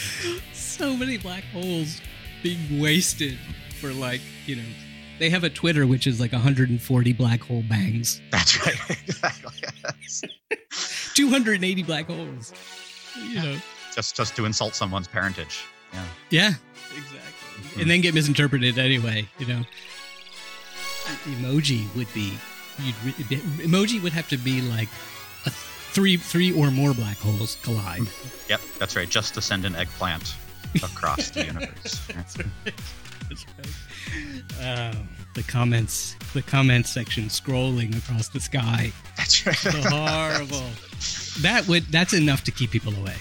[0.53, 2.01] So many black holes
[2.42, 3.38] being wasted
[3.80, 4.62] for like you know,
[5.18, 8.90] they have a Twitter which is like 140 black hole bangs, That's right.
[8.90, 9.53] exactly.
[11.14, 12.53] 280 black holes.
[13.28, 13.57] You know.
[13.94, 15.64] just just to insult someone's parentage.
[15.92, 16.05] Yeah.
[16.30, 16.53] Yeah.
[16.96, 17.82] Exactly.
[17.82, 19.28] And then get misinterpreted anyway.
[19.38, 19.62] You know.
[21.24, 22.32] Emoji would be.
[22.80, 23.12] You'd re-
[23.66, 24.88] emoji would have to be like
[25.93, 28.03] three three or more black holes collide.
[28.49, 29.07] Yep, that's right.
[29.11, 30.34] Just to send an eggplant
[30.82, 32.01] across the universe.
[32.14, 32.47] That's right.
[33.28, 34.95] That's right.
[34.97, 34.99] Oh,
[35.34, 38.91] the comments, the comments section scrolling across the sky.
[39.18, 39.55] That's right.
[39.55, 40.64] So horrible.
[41.41, 43.16] that would that's enough to keep people away.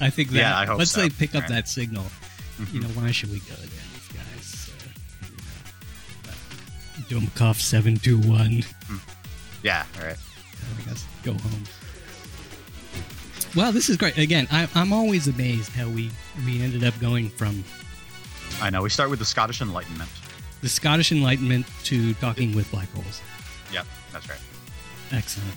[0.00, 0.38] I think that.
[0.38, 1.02] Yeah, I hope once so.
[1.02, 1.50] they pick up Right.
[1.50, 2.06] that signal,
[2.58, 2.82] you Mhm.
[2.82, 3.68] know, why should we go there?
[3.92, 4.70] These guys.
[6.26, 6.32] Uh,
[7.10, 8.64] you know, uh, Dumkov seven two one.
[9.62, 10.16] Yeah, all right.
[10.16, 11.64] I guess go home.
[13.56, 14.16] Well, this is great.
[14.16, 16.10] Again, I, I'm always amazed how we
[16.46, 17.64] we ended up going from
[18.60, 18.82] I know.
[18.82, 20.08] We start with the Scottish Enlightenment.
[20.62, 23.20] the Scottish Enlightenment to talking with black holes.
[23.72, 24.38] Yep, that's right.
[25.12, 25.54] Excellent.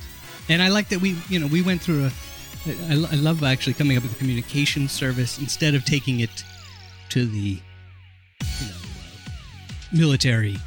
[0.49, 2.11] And I like that we, you know, we went through a.
[2.89, 6.43] I, I love actually coming up with a communication service instead of taking it
[7.09, 7.59] to the,
[8.59, 8.75] you know,
[9.91, 10.57] military,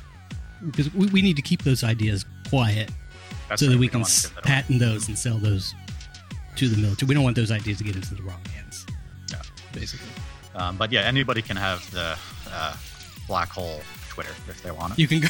[0.66, 2.90] because we, we need to keep those ideas quiet
[3.48, 3.72] That's so right.
[3.72, 4.54] that we don't can wanna s- give that away.
[4.54, 5.74] patent those and sell those
[6.56, 7.08] to the military.
[7.08, 8.86] We don't want those ideas to get into the wrong hands.
[9.30, 9.42] Yeah.
[9.72, 10.08] Basically,
[10.54, 12.16] Um, but yeah, anybody can have the
[12.50, 12.76] uh,
[13.26, 14.98] black hole Twitter if they want it.
[14.98, 15.28] you can go.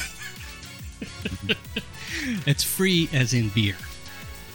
[2.47, 3.77] it's free as in beer.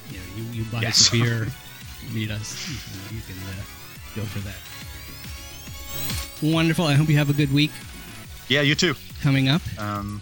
[0.09, 1.09] You know, you, you buy Yes.
[1.09, 1.47] the beer,
[2.13, 2.67] meet us.
[2.69, 3.63] You can, you can uh,
[4.15, 4.55] go for that.
[6.53, 6.86] Wonderful.
[6.86, 7.72] I hope you have a good week
[8.47, 8.95] yeah, you too.
[9.22, 9.61] coming up.
[9.78, 10.22] Um,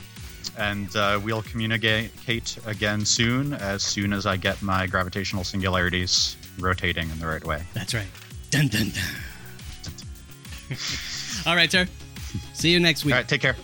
[0.60, 7.10] and uh, we'll communicate again soon, as soon as I get my gravitational singularities rotating
[7.10, 7.64] in the right way.
[7.74, 8.08] That's right.
[8.52, 9.04] Dun dun dun.
[11.48, 11.88] All right, sir.
[12.54, 13.14] See you next week.
[13.14, 13.56] All right, take care.